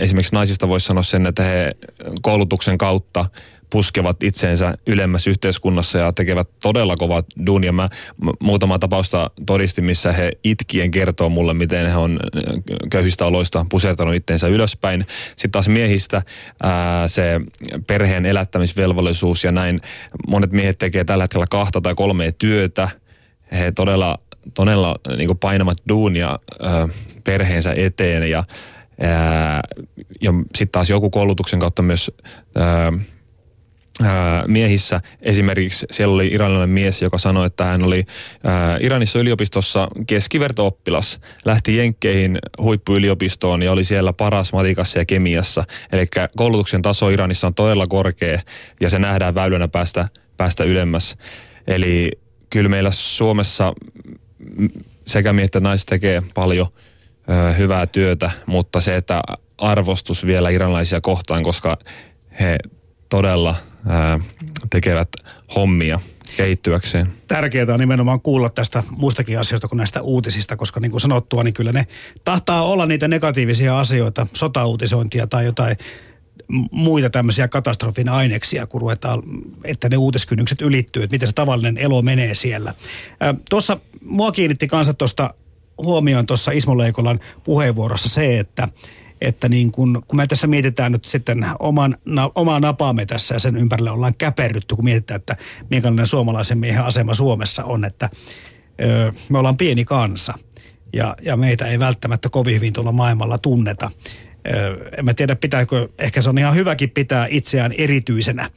[0.00, 1.76] Esimerkiksi naisista voisi sanoa sen, että he
[2.22, 3.26] koulutuksen kautta
[3.70, 7.72] puskevat itseensä ylemmäs yhteiskunnassa ja tekevät todella kovat duunia.
[7.72, 7.88] Mä
[8.40, 12.20] muutama tapausta todistin, missä he itkien kertoo mulle, miten he on
[12.90, 15.06] köyhistä oloista pusertanut itseensä ylöspäin.
[15.28, 16.22] Sitten taas miehistä
[16.62, 17.40] ää, se
[17.86, 19.78] perheen elättämisvelvollisuus ja näin.
[20.28, 22.88] Monet miehet tekee tällä hetkellä kahta tai kolmea työtä.
[23.52, 24.18] He todella,
[24.54, 26.88] todella niin painavat duunia ää,
[27.24, 28.44] perheensä eteen ja
[30.20, 32.10] ja sitten taas joku koulutuksen kautta myös
[32.54, 32.92] ää,
[34.46, 35.00] miehissä.
[35.22, 38.04] Esimerkiksi siellä oli iranilainen mies, joka sanoi, että hän oli
[38.80, 41.20] Iranissa yliopistossa keskiverto-oppilas.
[41.44, 45.64] Lähti Jenkkeihin huippuyliopistoon ja oli siellä paras matikassa ja kemiassa.
[45.92, 46.04] Eli
[46.36, 48.40] koulutuksen taso Iranissa on todella korkea
[48.80, 51.16] ja se nähdään väylänä päästä, päästä ylemmäs.
[51.66, 52.10] Eli
[52.50, 53.72] kyllä meillä Suomessa
[55.06, 56.66] sekä miehet että naiset tekee paljon
[57.58, 59.22] hyvää työtä, mutta se, että
[59.58, 61.78] arvostus vielä iranilaisia kohtaan, koska
[62.40, 62.58] he
[63.08, 63.56] todella–
[64.70, 65.08] tekevät
[65.54, 66.00] hommia
[66.36, 67.12] kehittyäkseen.
[67.28, 71.54] Tärkeää on nimenomaan kuulla tästä muistakin asioista kuin näistä uutisista, koska niin kuin sanottua, niin
[71.54, 71.86] kyllä ne
[72.24, 75.76] tahtaa olla niitä negatiivisia asioita, sotauutisointia tai jotain
[76.70, 79.22] muita tämmöisiä katastrofin aineksia, kun ruvetaan,
[79.64, 82.74] että ne uutiskynnykset ylittyy, että miten se tavallinen elo menee siellä.
[83.50, 85.34] Tuossa mua kiinnitti kanssa tuosta
[85.78, 88.68] huomioon tuossa Ismo Leikolan puheenvuorossa se, että
[89.20, 93.38] että niin kun, kun me tässä mietitään nyt sitten oman, na, omaa napaamme tässä ja
[93.38, 95.36] sen ympärille ollaan käperrytty, kun mietitään, että
[95.70, 98.10] minkälainen suomalaisen miehen asema Suomessa on, että
[98.82, 100.34] ö, me ollaan pieni kansa
[100.92, 103.90] ja, ja meitä ei välttämättä kovin hyvin tuolla maailmalla tunneta.
[104.54, 108.50] Ö, en mä tiedä, pitääkö, ehkä se on ihan hyväkin pitää itseään erityisenä,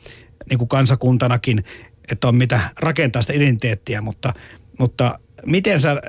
[0.49, 1.63] niin kuin kansakuntanakin,
[2.11, 4.33] että on mitä rakentaa sitä identiteettiä, mutta,
[4.79, 6.01] mutta miten sä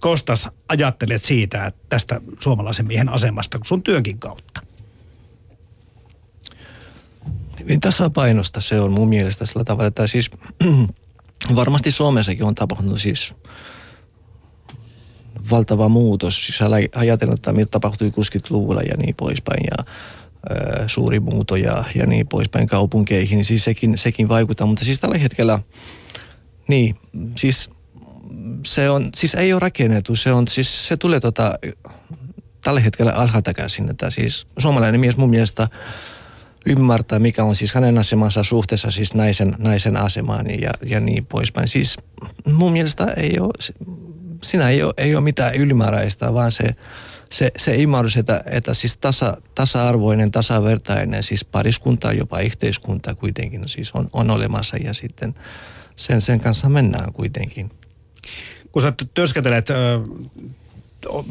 [0.00, 4.60] Kostas ajattelet siitä, että tästä suomalaisen miehen asemasta sun työnkin kautta?
[7.60, 10.30] Hyvin tasapainosta se on mun mielestä sillä tavalla, että siis
[11.54, 13.34] varmasti Suomessakin on tapahtunut siis
[15.50, 16.46] valtava muutos.
[16.46, 16.58] Siis
[16.94, 19.84] ajatellaan, että mitä tapahtui 60-luvulla ja niin poispäin ja
[20.86, 24.66] suuri muuto ja, ja niin poispäin kaupunkeihin, siis sekin, sekin vaikuttaa.
[24.66, 25.58] Mutta siis tällä hetkellä,
[26.68, 26.96] niin,
[27.38, 27.70] siis
[28.66, 31.58] se on, siis ei ole rakennettu, se on, siis se tulee tota,
[32.64, 35.68] tällä hetkellä alhaalta käsin, että siis suomalainen mies mun mielestä
[36.66, 41.68] ymmärtää, mikä on siis hänen asemansa suhteessa siis naisen, naisen asemaan ja, ja niin poispäin.
[41.68, 41.96] Siis
[42.44, 43.74] mun mielestä ei ole,
[44.42, 46.64] siinä ei ole, ei ole mitään ylimääräistä, vaan se,
[47.30, 53.92] se, se ymmärrys, että, että siis tasa, tasa-arvoinen, tasavertainen, siis pariskunta, jopa yhteiskunta kuitenkin siis
[53.92, 55.34] on, on olemassa ja sitten
[55.96, 57.70] sen, sen kanssa mennään kuitenkin.
[58.72, 59.74] Kun sä työskentelet ö,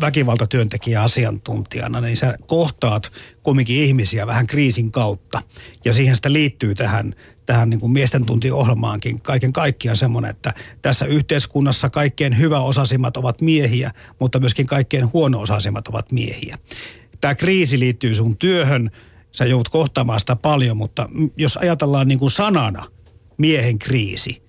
[0.02, 3.12] väkivaltatyöntekijä asiantuntijana, niin sä kohtaat
[3.44, 5.42] kumminkin ihmisiä vähän kriisin kautta.
[5.86, 7.16] Ja siihen sitä liittyy tähän,
[7.46, 13.92] tähän niin kuin miesten tuntiohjelmaankin kaiken kaikkiaan semmoinen, että tässä yhteiskunnassa kaikkein hyväosaisimmat ovat miehiä,
[14.20, 16.58] mutta myöskin kaikkein huono-osaisimmat ovat miehiä.
[17.22, 18.92] Tämä kriisi liittyy sun työhön,
[19.32, 22.86] sä joudut kohtaamaan sitä paljon, mutta jos ajatellaan niin kuin sanana
[23.38, 24.42] miehen kriisi,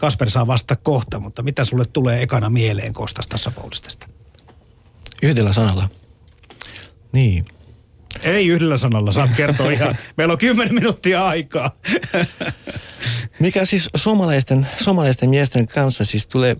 [0.00, 4.08] Kasper saa vasta kohta, mutta mitä sulle tulee ekana mieleen Kostas tässä Paulistesta?
[5.22, 5.88] Yhdellä sanalla.
[7.12, 7.44] Niin.
[8.22, 9.98] Ei yhdellä sanalla, saat kertoa ihan.
[10.16, 11.76] Meillä on kymmenen minuuttia aikaa.
[13.40, 16.56] Mikä siis suomalaisten, suomalaisten miesten kanssa siis tulee,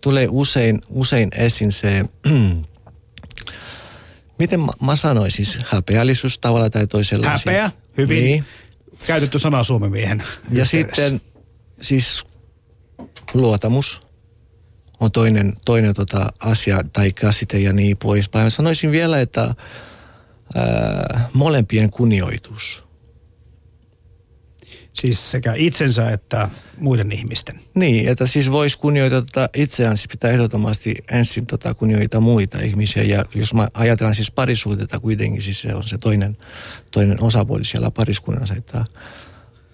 [0.00, 2.04] tulee usein, usein esiin se,
[4.38, 7.28] miten mä, mä sanoisin, siis häpeällisyys tavalla tai toisella.
[7.28, 8.44] Häpeä, hyvin niin.
[9.06, 10.22] käytetty sana suomen miehen.
[10.52, 11.20] Ja sitten
[11.80, 12.24] siis
[13.40, 14.00] luotamus
[15.00, 18.50] on toinen, toinen tota asia tai käsite ja niin poispäin.
[18.50, 19.54] Sanoisin vielä, että
[20.54, 22.86] ää, molempien kunnioitus.
[24.92, 27.60] Siis sekä itsensä että muiden ihmisten.
[27.74, 33.02] Niin, että siis voisi kunnioittaa tota itseään, siis pitää ehdottomasti ensin tota kunnioittaa muita ihmisiä.
[33.02, 36.36] Ja jos mä ajatellaan siis parisuhdetta kuitenkin, siis se on se toinen,
[36.90, 38.54] toinen osapuoli siellä pariskunnassa.
[38.54, 38.84] Että,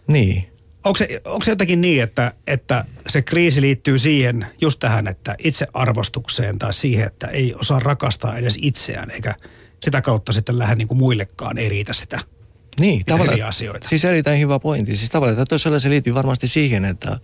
[0.06, 0.51] niin.
[0.84, 5.34] Onko se, onko se jotenkin niin, että, että se kriisi liittyy siihen, just tähän, että
[5.44, 9.34] itsearvostukseen tai siihen, että ei osaa rakastaa edes itseään, eikä
[9.82, 12.20] sitä kautta sitten lähde niin kuin muillekaan, ei riitä sitä
[12.80, 13.88] niin, tavallaan, eri asioita.
[13.88, 14.96] Siis erittäin hyvä pointti.
[14.96, 17.18] Siis tavallaan, että toisella se liittyy varmasti siihen, että,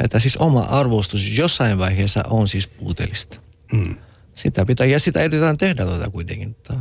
[0.00, 3.40] että siis oma arvostus jossain vaiheessa on siis puutellista.
[3.72, 3.96] Mm.
[4.34, 6.80] Sitä pitää, ja sitä yritetään tehdä tuota kuitenkin tota,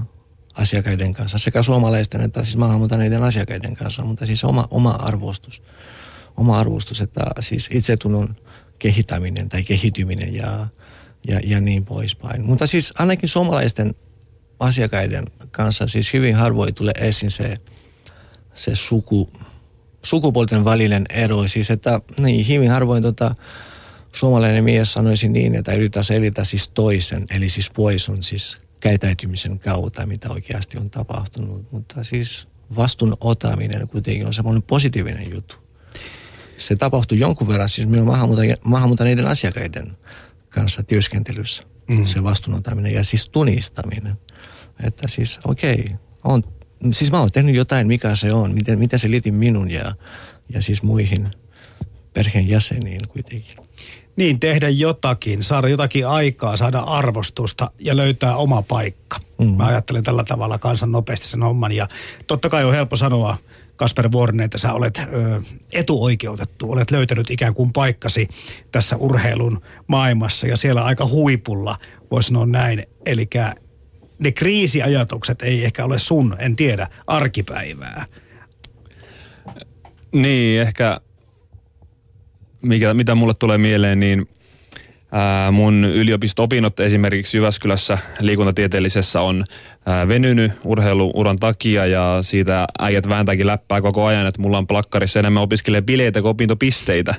[0.54, 5.62] asiakkaiden kanssa, sekä suomalaisten että siis maahanmuuttaneiden asiakkaiden kanssa, mutta siis oma, oma arvostus
[6.38, 8.36] oma arvostus, että siis itsetunnon
[8.80, 10.68] kehittäminen tai kehityminen ja,
[11.28, 12.46] ja, ja niin poispäin.
[12.46, 13.96] Mutta siis ainakin suomalaisten
[14.60, 17.58] asiakkaiden kanssa siis hyvin harvoin tulee esiin se,
[18.54, 19.30] se suku,
[20.04, 21.48] sukupuolten välinen ero.
[21.48, 23.36] Siis että niin, hyvin harvoin tota,
[24.12, 30.06] suomalainen mies sanoisi niin, että yrittää selittää siis toisen, eli siis poison siis käytäytymisen kautta,
[30.06, 31.72] mitä oikeasti on tapahtunut.
[31.72, 35.61] Mutta siis vastuun otaminen kuitenkin on semmoinen positiivinen juttu
[36.62, 38.08] se tapahtui jonkun verran siis minun
[38.64, 39.98] maahanmuuttaneiden asiakkaiden
[40.50, 41.64] kanssa työskentelyssä.
[41.88, 42.06] Mm.
[42.06, 44.14] Se vastuunottaminen ja siis tunnistaminen.
[44.84, 46.44] Että siis okei, okay, on,
[46.92, 49.96] siis mä oon tehnyt jotain, mikä se on, miten, miten se liittyy minun ja,
[50.50, 51.32] ja siis muihin
[52.14, 53.56] perheenjäseniin kuitenkin.
[54.16, 59.18] Niin, tehdä jotakin, saada jotakin aikaa, saada arvostusta ja löytää oma paikka.
[59.40, 59.48] Mm.
[59.48, 61.88] Mä ajattelen tällä tavalla kansan nopeasti sen homman ja
[62.28, 63.38] totta kai on helppo sanoa–
[63.82, 65.42] Kasper Vuorinen, että sä olet ö,
[65.74, 68.28] etuoikeutettu, olet löytänyt ikään kuin paikkasi
[68.72, 71.76] tässä urheilun maailmassa ja siellä aika huipulla,
[72.12, 72.84] voisi sanoa näin.
[73.06, 73.30] Eli
[74.20, 78.06] ne kriisiajatukset ei ehkä ole sun, en tiedä, arkipäivää.
[80.12, 81.00] Niin, ehkä
[82.62, 84.28] mikä, mitä mulle tulee mieleen, niin–
[85.52, 89.44] Mun yliopisto-opinnot esimerkiksi Jyväskylässä liikuntatieteellisessä on
[90.08, 95.44] venynyt urheiluuran takia ja siitä äijät vääntääkin läppää koko ajan, että mulla on plakkarissa enemmän
[95.44, 97.16] opiskelee bileitä kuin opintopisteitä.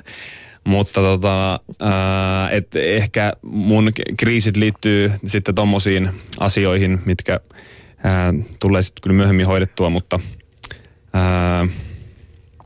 [0.63, 1.59] Mutta tota,
[2.51, 7.39] et ehkä mun kriisit liittyy sitten tommosiin asioihin, mitkä
[8.59, 10.19] tulee sitten kyllä myöhemmin hoidettua, mutta
[11.13, 11.67] ää,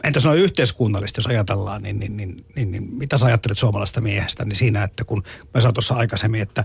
[0.04, 4.46] Entäs noin yhteiskunnallisesti, jos ajatellaan, niin, niin, niin, niin, niin mitä sä ajattelet suomalaista miehestä,
[4.46, 5.24] niin siinä, että kun
[5.54, 6.64] mä sanoin tuossa aikaisemmin, että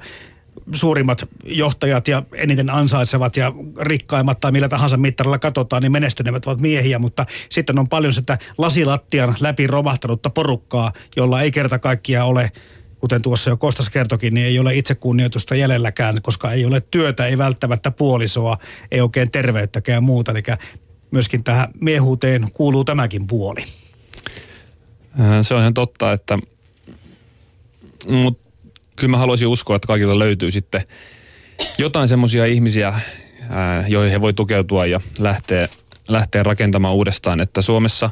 [0.72, 6.60] suurimmat johtajat ja eniten ansaitsevat ja rikkaimmat tai millä tahansa mittarilla katsotaan, niin menestyneimmät ovat
[6.60, 12.52] miehiä, mutta sitten on paljon sitä lasilattian läpi romahtanutta porukkaa, jolla ei kerta kaikkiaan ole
[13.02, 17.38] kuten tuossa jo Kostas kertokin, niin ei ole itsekunnioitusta jäljelläkään, koska ei ole työtä, ei
[17.38, 18.58] välttämättä puolisoa,
[18.90, 20.32] ei oikein terveyttäkään muuta.
[20.32, 20.42] Eli
[21.12, 23.64] myöskin tähän miehuuteen kuuluu tämäkin puoli.
[25.42, 26.38] Se on ihan totta, että
[28.10, 28.50] mutta
[28.96, 30.82] kyllä mä haluaisin uskoa, että kaikilta löytyy sitten
[31.78, 33.00] jotain semmoisia ihmisiä,
[33.88, 35.68] joihin he voi tukeutua ja lähteä,
[36.08, 37.40] lähteä rakentamaan uudestaan.
[37.40, 38.10] Että Suomessa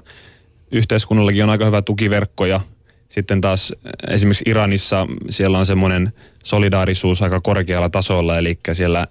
[0.71, 2.61] yhteiskunnallakin on aika hyvä tukiverkko ja
[3.09, 3.73] sitten taas
[4.09, 6.13] esimerkiksi Iranissa siellä on semmoinen
[6.45, 9.07] solidaarisuus aika korkealla tasolla, eli siellä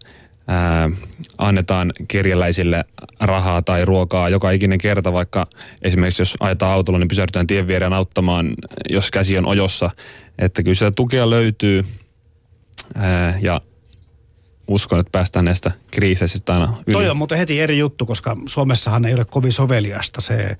[0.50, 0.90] ää,
[1.38, 2.86] annetaan kirjeläisille
[3.20, 5.48] rahaa tai ruokaa joka ikinen kerta, vaikka
[5.82, 8.54] esimerkiksi jos ajetaan autolla, niin pysähdytään tien viereen auttamaan,
[8.90, 9.90] jos käsi on ojossa.
[10.40, 11.86] Että kyllä sitä tukea löytyy
[12.96, 13.62] ää, ja
[14.68, 16.94] uskon, että päästään näistä kriiseistä aina yli.
[16.94, 20.58] Toi on muuten heti eri juttu, koska Suomessahan ei ole kovin soveliasta se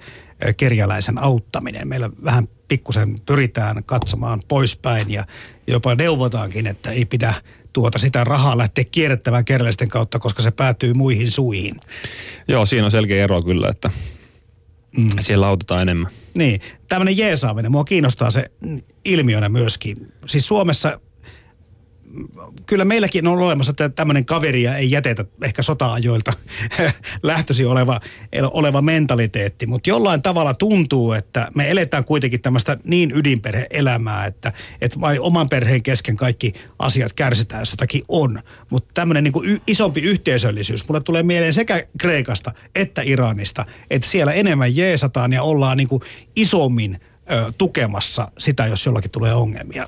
[0.58, 1.88] kerjäläisen auttaminen.
[1.88, 5.26] Meillä vähän pikkusen pyritään katsomaan poispäin ja
[5.68, 7.34] jopa neuvotaankin, että ei pidä
[7.80, 11.76] tuota sitä rahaa lähteä kierrättämään kerjäläisten kautta, koska se päätyy muihin suihin.
[12.48, 13.90] Joo, siinä on selkeä ero kyllä, että
[14.98, 15.10] mm.
[15.20, 16.12] siellä autetaan enemmän.
[16.34, 18.52] Niin, tämmöinen jeesaaminen, mua kiinnostaa se
[19.06, 20.14] ilmiönä myöskin.
[20.26, 21.00] Siis Suomessa
[22.66, 26.34] kyllä meilläkin on olemassa tämmöinen kaveri ja ei jätetä ehkä sota-ajoilta
[27.24, 28.00] lähtösi oleva,
[28.42, 35.02] oleva mentaliteetti, mutta jollain tavalla tuntuu, että me eletään kuitenkin tämmöistä niin ydinperhe-elämää, että, että
[35.02, 38.40] vain oman perheen kesken kaikki asiat kärsitään, jos jotakin on.
[38.70, 44.76] Mutta tämmöinen niin isompi yhteisöllisyys, mulle tulee mieleen sekä Kreikasta että Iranista, että siellä enemmän
[44.76, 46.02] jeesataan ja ollaan niin kuin
[46.36, 47.00] isommin
[47.32, 49.88] ö, tukemassa sitä, jos jollakin tulee ongelmia.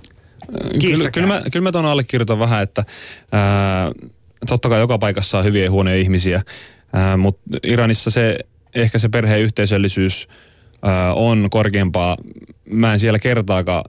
[0.82, 2.86] Kyllä, kyllä, mä, kyllä mä tuon allekirjoitan vähän, että
[3.32, 3.92] ää,
[4.48, 6.44] totta kai joka paikassa on hyviä ja huonoja ihmisiä,
[6.94, 8.40] ää, mutta Iranissa se,
[8.76, 10.28] ehkä se perheen yhteisöllisyys
[10.82, 12.18] ää, on korkeampaa.
[12.66, 13.84] Mä en siellä kertaakaan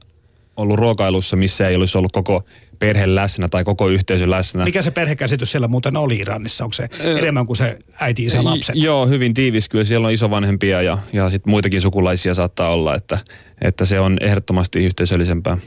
[0.56, 2.44] ollut ruokailussa, missä ei olisi ollut koko
[2.78, 4.64] perhe läsnä tai koko yhteisö läsnä.
[4.64, 6.64] Mikä se perhekäsitys siellä muuten oli Iranissa?
[6.64, 8.76] Onko se enemmän kuin se äiti, isä, lapset?
[8.78, 9.68] Joo, hyvin tiivis.
[9.68, 13.18] Kyllä siellä on isovanhempia ja, ja sitten muitakin sukulaisia saattaa olla, että,
[13.60, 15.58] että se on ehdottomasti yhteisöllisempää.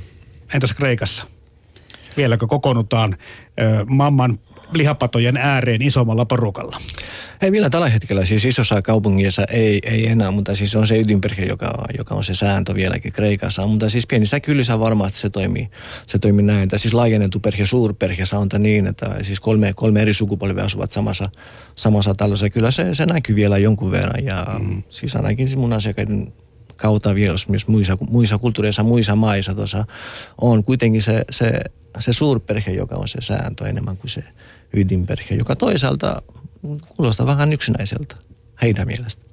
[0.53, 1.23] Entäs Kreikassa?
[2.17, 3.17] Vieläkö kokoonnutaan
[3.61, 4.39] ö, mamman
[4.73, 6.77] lihapatojen ääreen isommalla porukalla?
[7.41, 11.45] Ei vielä tällä hetkellä, siis isossa kaupungissa ei, ei enää, mutta siis on se ydinperhe,
[11.45, 13.67] joka, joka on se sääntö vieläkin Kreikassa.
[13.67, 15.69] Mutta siis pienissä kylissä varmasti se toimii,
[16.07, 16.63] se toimii näin.
[16.63, 21.29] Että siis laajennettu perhe, suurperhe, sanotaan niin, että siis kolme, kolme eri sukupolvea asuvat samassa,
[21.75, 22.49] samassa talossa.
[22.49, 24.83] Kyllä se, se näkyy vielä jonkun verran ja mm.
[24.89, 26.33] siis ainakin siis mun asiakkaiden
[26.75, 29.85] kautta vielä myös muissa, muissa kulttuureissa, muissa maissa tuossa
[30.41, 31.61] on kuitenkin se, se,
[31.99, 34.23] se suurperhe, joka on se sääntö enemmän kuin se
[34.73, 36.21] ydinperhe, joka toisaalta
[36.87, 38.15] kuulostaa vähän yksinäiseltä
[38.61, 39.25] heidän mielestä.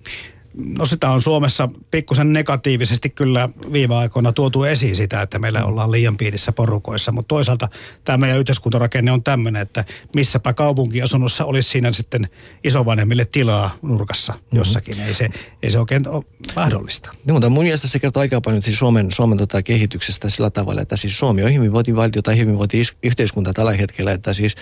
[0.55, 5.93] No sitä on Suomessa pikkusen negatiivisesti kyllä viime aikoina tuotu esiin sitä, että meillä ollaan
[5.93, 7.69] liian pienissä porukoissa, mutta toisaalta
[8.05, 9.85] tämä meidän yhteiskuntarakenne on tämmöinen, että
[10.17, 12.29] missäpä kaupunkiasunnossa olisi siinä sitten
[12.65, 14.57] isovanhemmille tilaa nurkassa mhm.
[14.57, 14.95] jossakin.
[14.95, 15.09] Mm-hmm.
[15.09, 15.29] Ei, se,
[15.63, 16.25] ei se oikein ole
[16.57, 17.11] mahdollista.
[17.27, 20.83] No, mutta mun mielestä se kertoo aika paljon siis Suomen, Suomen tota kehityksestä sillä tavalla,
[20.83, 24.55] että siis Suomi on hyvinvointivaltio tai hyvinvointiyhteiskunta tällä hetkellä, että siis,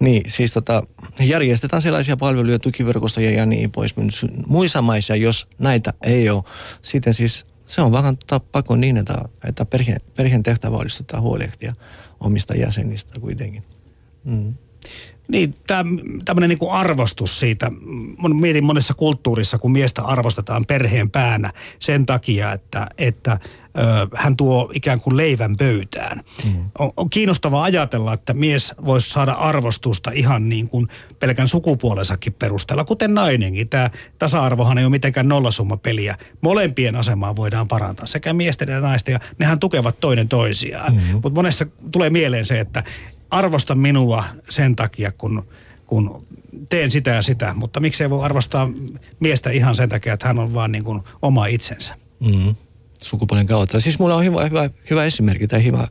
[0.00, 0.82] niin, siis tota,
[1.20, 3.94] järjestetään sellaisia palveluja, tukiverkostoja ja niin pois.
[4.46, 6.44] Muissa maissa, jos näitä ei ole,
[6.82, 8.16] sitten siis se on vähän
[8.52, 9.14] pakko niin, että,
[9.48, 11.74] että perhe, perheen tehtävä olisi tota huolehtia
[12.20, 13.62] omista jäsenistä kuitenkin.
[14.24, 14.54] Mm.
[15.28, 15.54] Niin,
[16.24, 17.70] tämmöinen niin arvostus siitä.
[18.40, 23.38] Mietin monessa kulttuurissa, kun miestä arvostetaan perheen päänä sen takia, että, että
[24.14, 26.20] hän tuo ikään kuin leivän pöytään.
[26.44, 26.64] Mm.
[26.78, 32.84] On, on kiinnostavaa ajatella, että mies voisi saada arvostusta ihan niin kuin pelkän sukupuolensakin perusteella,
[32.84, 33.68] kuten nainenkin.
[33.68, 36.16] Tämä tasa-arvohan ei ole mitenkään nollasummapeliä.
[36.40, 40.94] Molempien asemaa voidaan parantaa, sekä miesten ja naisten, ja nehän tukevat toinen toisiaan.
[40.94, 41.12] Mm-hmm.
[41.12, 42.84] Mutta monessa tulee mieleen se, että
[43.30, 45.46] arvosta minua sen takia, kun,
[45.86, 46.24] kun
[46.68, 48.70] teen sitä ja sitä, mutta miksei voi arvostaa
[49.20, 51.94] miestä ihan sen takia, että hän on vaan niin kuin oma itsensä.
[52.20, 52.54] Mm
[53.02, 53.80] sukupuolen kautta.
[53.80, 55.88] Siis mulla on hyvä, hyvä, hyvä esimerkki tai hyvä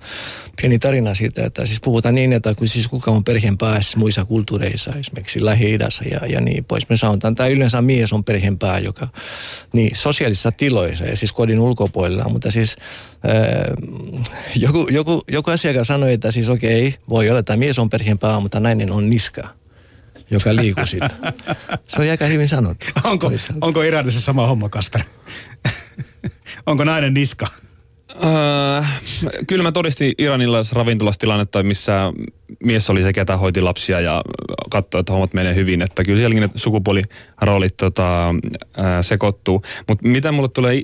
[0.62, 4.26] pieni tarina siitä, että siis puhutaan niin, että kun siis kuka on perheen päässä muissa
[4.26, 5.80] kulttuureissa, esimerkiksi lähi
[6.12, 6.90] ja, ja niin pois.
[6.90, 9.08] Me sanotaan, että yleensä mies on perheen pää, joka
[9.74, 13.96] niin sosiaalisissa tiloissa ja siis kodin ulkopuolella, mutta siis äh,
[14.56, 18.20] joku, joku, joku asiakas sanoi, että siis okei, okay, voi olla, että mies on perheen
[18.20, 19.62] pää, mutta nainen on niska
[20.32, 21.10] joka liikkuu siitä.
[21.88, 22.86] Se on aika hyvin sanottu.
[23.04, 23.32] Onko,
[23.62, 25.02] onko Iranissa sama homma, Kasper?
[26.66, 27.48] Onko nainen niska?
[28.24, 28.84] Öö,
[29.48, 32.14] kyllä mä todistin Iranilaisessa ravintolassa tilannetta, missä
[32.64, 34.22] mies oli se, ketä hoiti lapsia ja
[34.70, 35.82] katsoi, että hommat menee hyvin.
[35.82, 38.36] Että kyllä sielläkin ne sukupuoliroolit tota,
[39.02, 39.62] sekoittuu.
[39.88, 40.82] Mutta mitä mulle tulee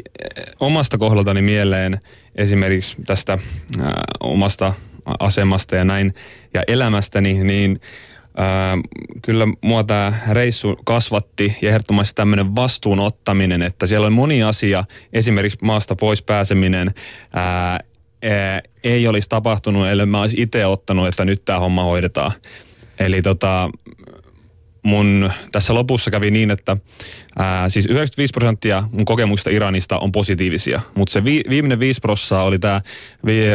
[0.59, 2.01] omasta kohdaltani mieleen
[2.35, 3.37] esimerkiksi tästä
[3.81, 4.73] ää, omasta
[5.19, 6.13] asemasta ja näin
[6.53, 7.81] ja elämästäni, niin
[8.37, 8.77] Ää,
[9.21, 14.83] kyllä mua tämä reissu kasvatti ja ehdottomasti tämmöinen vastuun ottaminen, että siellä on moni asia,
[15.13, 16.93] esimerkiksi maasta pois pääseminen,
[17.33, 17.79] ää,
[18.23, 22.31] ää, ei olisi tapahtunut, ellei mä olisi itse ottanut, että nyt tämä homma hoidetaan.
[22.99, 23.69] Eli tota,
[24.83, 26.77] mun tässä lopussa kävi niin, että
[27.37, 32.41] ää, siis 95 prosenttia mun kokemuksista Iranista on positiivisia, mutta se vi, viimeinen 5 prosenttia
[32.41, 32.81] oli tämä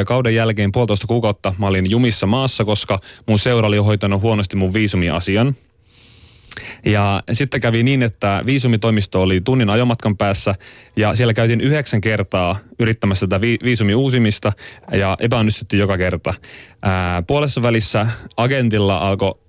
[0.06, 2.98] kauden jälkeen puolitoista kuukautta mä olin jumissa maassa, koska
[3.28, 5.54] mun seura oli hoitanut huonosti mun viisumiasian.
[6.86, 10.54] Ja sitten kävi niin, että viisumitoimisto oli tunnin ajomatkan päässä
[10.96, 14.52] ja siellä käytiin yhdeksän kertaa yrittämässä tätä vi- viisumin uusimista
[14.92, 16.34] ja epäonnistuttiin joka kerta.
[16.82, 18.06] Ää, puolessa välissä
[18.36, 19.41] agentilla alkoi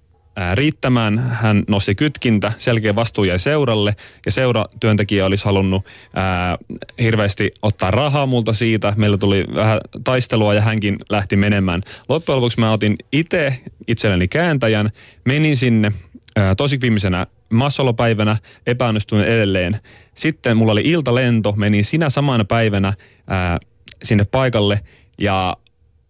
[0.53, 1.19] riittämään.
[1.19, 6.57] Hän nosti kytkintä, selkeä vastuu jäi seuralle ja seuratyöntekijä olisi halunnut ää,
[7.01, 8.93] hirveästi ottaa rahaa multa siitä.
[8.97, 11.81] Meillä tuli vähän taistelua ja hänkin lähti menemään.
[12.09, 14.89] Loppujen lopuksi mä otin itse itselleni kääntäjän,
[15.25, 15.91] menin sinne
[16.35, 19.79] ää, tosi viimeisenä massolopäivänä, epäonnistuin edelleen.
[20.13, 22.93] Sitten mulla oli iltalento, menin sinä samana päivänä
[23.27, 23.59] ää,
[24.03, 24.79] sinne paikalle
[25.17, 25.57] ja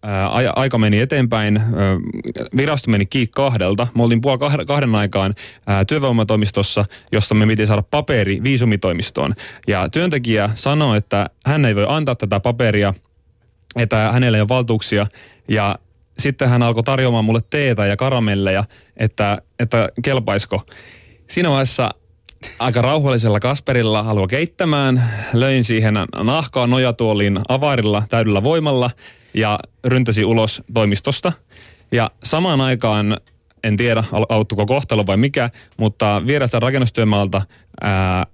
[0.04, 1.64] ää, aika meni eteenpäin, ää,
[2.56, 3.86] virasto meni kiinni kahdelta.
[3.94, 5.32] Me oltiin puoli kahden, aikaan
[5.66, 9.34] ää, työvoimatoimistossa, josta me piti saada paperi viisumitoimistoon.
[9.68, 12.94] Ja työntekijä sanoi, että hän ei voi antaa tätä paperia,
[13.76, 15.06] että hänellä ei ole valtuuksia.
[15.48, 15.78] Ja
[16.18, 18.64] sitten hän alkoi tarjoamaan mulle teetä ja karamelleja,
[18.96, 20.62] että, että kelpaisiko.
[21.30, 21.90] Siinä vaiheessa
[22.58, 25.10] aika rauhallisella Kasperilla alkoi keittämään.
[25.32, 28.90] Löin siihen nahkaa nojatuoliin avarilla täydellä voimalla
[29.34, 31.32] ja ryntäsi ulos toimistosta.
[31.92, 33.16] Ja samaan aikaan,
[33.64, 37.42] en tiedä au- auttuiko kohtalo vai mikä, mutta vierestä rakennustyömaalta
[37.80, 38.26] ää,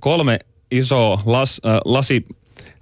[0.00, 0.38] kolme
[0.70, 2.26] isoa las, ää, lasi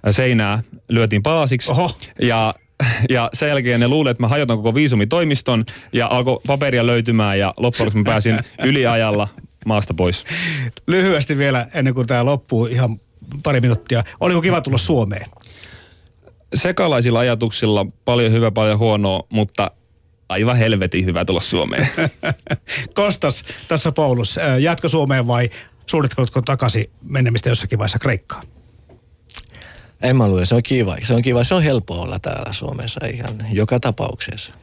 [0.09, 1.71] seinää lyötiin palasiksi.
[1.71, 1.91] Oho.
[2.21, 2.53] Ja,
[3.09, 7.53] ja sen jälkeen ne luulivat, että mä hajotan koko viisumitoimiston ja alkoi paperia löytymään ja
[7.57, 9.27] loppujen lopuksi mä pääsin yliajalla
[9.65, 10.25] maasta pois.
[10.87, 12.99] Lyhyesti vielä ennen kuin tämä loppuu ihan
[13.43, 14.03] pari minuuttia.
[14.19, 15.29] Oliko kiva tulla Suomeen?
[16.53, 19.71] Sekalaisilla ajatuksilla paljon hyvä, paljon huonoa, mutta
[20.29, 21.89] aivan helvetin hyvä tulla Suomeen.
[22.93, 25.49] Kostas tässä Paulus, ää, jatko Suomeen vai
[25.87, 28.47] suunnitteletko takaisin menemistä jossakin vaiheessa Kreikkaan?
[30.01, 30.97] En mä luule, se on kiva.
[31.03, 34.53] Se on kiva, se on helppo olla täällä Suomessa ihan joka tapauksessa.